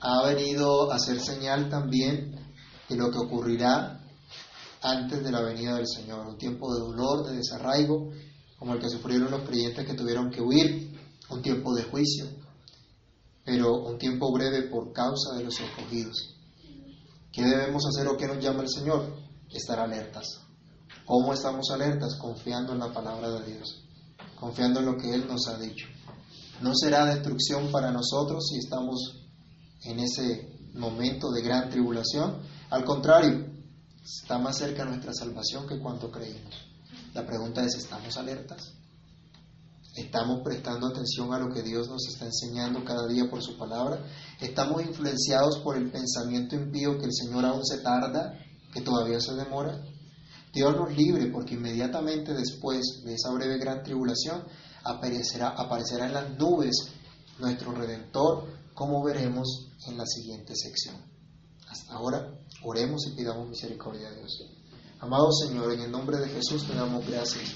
ha 0.00 0.26
venido 0.26 0.90
a 0.90 0.98
ser 0.98 1.20
señal 1.20 1.68
también 1.68 2.34
de 2.88 2.96
lo 2.96 3.10
que 3.10 3.18
ocurrirá 3.18 4.03
antes 4.84 5.24
de 5.24 5.32
la 5.32 5.40
venida 5.40 5.76
del 5.76 5.88
Señor, 5.88 6.26
un 6.26 6.36
tiempo 6.36 6.72
de 6.74 6.80
dolor, 6.80 7.26
de 7.26 7.36
desarraigo, 7.36 8.10
como 8.58 8.74
el 8.74 8.80
que 8.80 8.90
sufrieron 8.90 9.30
los 9.30 9.42
creyentes 9.42 9.86
que 9.86 9.94
tuvieron 9.94 10.30
que 10.30 10.42
huir, 10.42 10.94
un 11.30 11.40
tiempo 11.40 11.74
de 11.74 11.84
juicio, 11.84 12.26
pero 13.44 13.82
un 13.82 13.96
tiempo 13.98 14.30
breve 14.30 14.68
por 14.68 14.92
causa 14.92 15.36
de 15.36 15.44
los 15.44 15.58
escogidos. 15.58 16.36
¿Qué 17.32 17.42
debemos 17.42 17.82
hacer 17.86 18.06
o 18.08 18.16
qué 18.18 18.26
nos 18.26 18.38
llama 18.44 18.62
el 18.62 18.68
Señor? 18.68 19.06
Estar 19.50 19.80
alertas. 19.80 20.40
¿Cómo 21.06 21.32
estamos 21.32 21.70
alertas? 21.70 22.16
Confiando 22.16 22.74
en 22.74 22.80
la 22.80 22.92
palabra 22.92 23.30
de 23.30 23.54
Dios, 23.54 23.86
confiando 24.38 24.80
en 24.80 24.86
lo 24.86 24.98
que 24.98 25.14
Él 25.14 25.26
nos 25.26 25.48
ha 25.48 25.58
dicho. 25.58 25.86
No 26.60 26.74
será 26.74 27.06
destrucción 27.06 27.72
para 27.72 27.90
nosotros 27.90 28.48
si 28.48 28.58
estamos 28.58 29.24
en 29.82 30.00
ese 30.00 30.70
momento 30.74 31.30
de 31.30 31.42
gran 31.42 31.70
tribulación. 31.70 32.42
Al 32.70 32.84
contrario, 32.84 33.53
está 34.04 34.38
más 34.38 34.58
cerca 34.58 34.84
nuestra 34.84 35.12
salvación 35.14 35.66
que 35.66 35.78
cuanto 35.78 36.10
creímos. 36.10 36.54
La 37.14 37.24
pregunta 37.26 37.64
es, 37.64 37.74
¿estamos 37.76 38.16
alertas? 38.16 38.72
¿Estamos 39.96 40.40
prestando 40.42 40.88
atención 40.88 41.32
a 41.32 41.38
lo 41.38 41.52
que 41.54 41.62
Dios 41.62 41.88
nos 41.88 42.06
está 42.08 42.26
enseñando 42.26 42.84
cada 42.84 43.06
día 43.06 43.30
por 43.30 43.42
su 43.42 43.56
palabra? 43.56 44.04
¿Estamos 44.40 44.84
influenciados 44.84 45.60
por 45.60 45.76
el 45.76 45.90
pensamiento 45.90 46.56
impío 46.56 46.98
que 46.98 47.06
el 47.06 47.14
Señor 47.14 47.44
aún 47.44 47.64
se 47.64 47.78
tarda, 47.78 48.38
que 48.72 48.80
todavía 48.80 49.20
se 49.20 49.34
demora? 49.34 49.80
Dios 50.52 50.76
nos 50.76 50.96
libre 50.96 51.26
porque 51.26 51.54
inmediatamente 51.54 52.34
después 52.34 53.02
de 53.04 53.14
esa 53.14 53.30
breve 53.32 53.58
gran 53.58 53.82
tribulación 53.82 54.44
aparecerá, 54.82 55.48
aparecerá 55.50 56.06
en 56.06 56.14
las 56.14 56.38
nubes 56.38 56.74
nuestro 57.38 57.72
Redentor, 57.72 58.46
como 58.74 59.02
veremos 59.02 59.70
en 59.86 59.96
la 59.96 60.06
siguiente 60.06 60.54
sección. 60.56 60.96
Hasta 61.68 61.94
ahora, 61.94 62.32
oremos 62.64 63.06
y 63.06 63.16
pidamos 63.16 63.48
misericordia 63.48 64.08
a 64.08 64.12
Dios. 64.12 64.42
Amado 65.00 65.30
Señor, 65.32 65.72
en 65.72 65.80
el 65.80 65.90
nombre 65.90 66.18
de 66.18 66.28
Jesús 66.28 66.66
te 66.66 66.74
damos 66.74 67.06
gracias. 67.06 67.50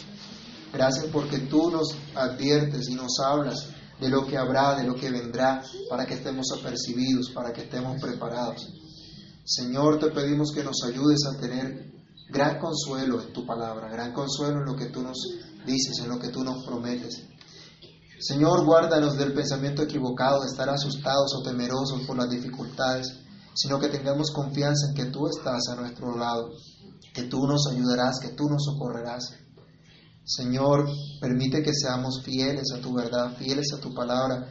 Gracias 0.72 1.06
porque 1.12 1.38
tú 1.38 1.70
nos 1.70 1.94
adviertes 2.14 2.88
y 2.88 2.94
nos 2.94 3.18
hablas 3.24 3.68
de 4.00 4.08
lo 4.08 4.26
que 4.26 4.36
habrá, 4.36 4.76
de 4.76 4.84
lo 4.84 4.94
que 4.94 5.10
vendrá, 5.10 5.62
para 5.88 6.06
que 6.06 6.14
estemos 6.14 6.46
apercibidos, 6.52 7.30
para 7.30 7.52
que 7.52 7.62
estemos 7.62 8.00
preparados. 8.00 8.68
Señor, 9.44 9.98
te 9.98 10.10
pedimos 10.10 10.52
que 10.52 10.62
nos 10.62 10.82
ayudes 10.84 11.20
a 11.26 11.40
tener 11.40 11.90
gran 12.28 12.58
consuelo 12.58 13.22
en 13.22 13.32
tu 13.32 13.46
palabra, 13.46 13.88
gran 13.88 14.12
consuelo 14.12 14.58
en 14.60 14.66
lo 14.66 14.76
que 14.76 14.86
tú 14.86 15.02
nos 15.02 15.16
dices, 15.64 15.98
en 16.00 16.10
lo 16.10 16.18
que 16.18 16.28
tú 16.28 16.44
nos 16.44 16.64
prometes. 16.64 17.22
Señor, 18.20 18.64
guárdanos 18.64 19.16
del 19.16 19.32
pensamiento 19.32 19.82
equivocado, 19.82 20.42
de 20.42 20.48
estar 20.48 20.68
asustados 20.68 21.32
o 21.34 21.42
temerosos 21.42 22.02
por 22.06 22.16
las 22.16 22.28
dificultades, 22.28 23.16
sino 23.58 23.80
que 23.80 23.88
tengamos 23.88 24.30
confianza 24.30 24.86
en 24.88 24.94
que 24.94 25.06
tú 25.06 25.26
estás 25.26 25.66
a 25.68 25.74
nuestro 25.74 26.16
lado, 26.16 26.52
que 27.12 27.24
tú 27.24 27.44
nos 27.44 27.66
ayudarás, 27.66 28.20
que 28.20 28.28
tú 28.28 28.48
nos 28.48 28.64
socorrerás. 28.64 29.34
Señor, 30.24 30.88
permite 31.20 31.60
que 31.60 31.74
seamos 31.74 32.22
fieles 32.22 32.70
a 32.72 32.80
tu 32.80 32.94
verdad, 32.94 33.36
fieles 33.36 33.72
a 33.72 33.80
tu 33.80 33.92
palabra, 33.92 34.48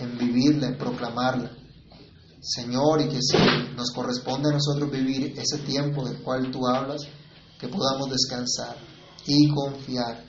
en 0.00 0.18
vivirla, 0.18 0.66
en 0.66 0.78
proclamarla. 0.78 1.52
Señor, 2.40 3.02
y 3.02 3.08
que 3.08 3.22
si 3.22 3.36
nos 3.76 3.92
corresponde 3.92 4.48
a 4.48 4.54
nosotros 4.54 4.90
vivir 4.90 5.38
ese 5.38 5.58
tiempo 5.58 6.04
del 6.04 6.20
cual 6.20 6.50
tú 6.50 6.66
hablas, 6.66 7.02
que 7.56 7.68
podamos 7.68 8.10
descansar 8.10 8.76
y 9.26 9.48
confiar 9.50 10.24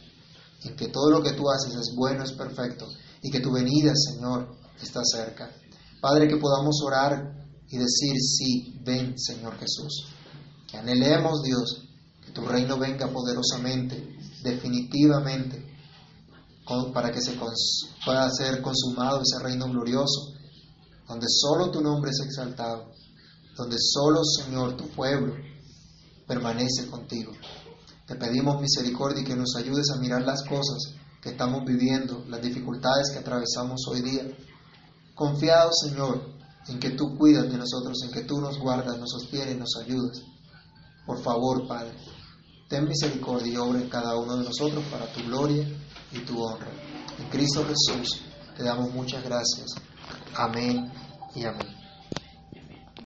en 0.63 0.75
que 0.75 0.89
todo 0.89 1.09
lo 1.09 1.23
que 1.23 1.31
tú 1.31 1.49
haces 1.49 1.73
es 1.73 1.95
bueno, 1.95 2.23
es 2.23 2.33
perfecto 2.33 2.85
y 3.23 3.31
que 3.31 3.39
tu 3.39 3.51
venida, 3.51 3.93
Señor, 3.95 4.47
está 4.79 5.01
cerca. 5.03 5.49
Padre, 5.99 6.27
que 6.27 6.37
podamos 6.37 6.79
orar 6.85 7.40
y 7.71 7.77
decir, 7.77 8.13
sí, 8.19 8.79
ven, 8.83 9.17
Señor 9.17 9.57
Jesús. 9.57 10.07
Que 10.67 10.77
anhelemos, 10.77 11.41
Dios, 11.41 11.87
que 12.23 12.31
tu 12.31 12.41
reino 12.41 12.77
venga 12.77 13.07
poderosamente, 13.07 14.17
definitivamente, 14.43 15.71
para 16.93 17.11
que 17.11 17.21
se 17.21 17.33
pueda 18.05 18.29
ser 18.31 18.61
consumado 18.61 19.21
ese 19.21 19.41
reino 19.41 19.67
glorioso, 19.69 20.33
donde 21.07 21.27
solo 21.29 21.71
tu 21.71 21.81
nombre 21.81 22.11
es 22.11 22.19
exaltado, 22.25 22.91
donde 23.57 23.77
solo, 23.79 24.23
Señor, 24.23 24.75
tu 24.75 24.87
pueblo 24.89 25.33
permanece 26.27 26.87
contigo. 26.87 27.31
Te 28.05 28.15
pedimos 28.15 28.61
misericordia 28.61 29.21
y 29.21 29.25
que 29.25 29.35
nos 29.35 29.55
ayudes 29.55 29.89
a 29.91 29.99
mirar 29.99 30.23
las 30.23 30.43
cosas 30.43 30.93
que 31.21 31.29
estamos 31.29 31.63
viviendo, 31.65 32.25
las 32.27 32.41
dificultades 32.41 33.11
que 33.11 33.19
atravesamos 33.19 33.81
hoy 33.89 34.01
día. 34.01 34.23
Confiados, 35.15 35.75
Señor, 35.87 36.40
en 36.67 36.79
que 36.79 36.91
tú 36.91 37.17
cuidas 37.17 37.49
de 37.51 37.57
nosotros, 37.57 37.97
en 38.03 38.11
que 38.11 38.21
tú 38.21 38.39
nos 38.39 38.57
guardas, 38.59 38.97
nos 38.97 39.09
sostienes, 39.11 39.57
nos 39.57 39.75
ayudas. 39.83 40.21
Por 41.05 41.21
favor, 41.21 41.67
Padre, 41.67 41.93
ten 42.69 42.87
misericordia 42.87 43.53
y 43.53 43.57
obra 43.57 43.81
en 43.81 43.89
cada 43.89 44.15
uno 44.15 44.37
de 44.37 44.45
nosotros 44.45 44.83
para 44.91 45.11
tu 45.11 45.21
gloria 45.23 45.67
y 46.11 46.19
tu 46.19 46.41
honra. 46.41 46.69
En 47.19 47.29
Cristo 47.29 47.65
Jesús 47.65 48.21
te 48.55 48.63
damos 48.63 48.93
muchas 48.93 49.23
gracias. 49.23 49.67
Amén 50.35 50.91
y 51.35 51.43
amén. 51.43 51.80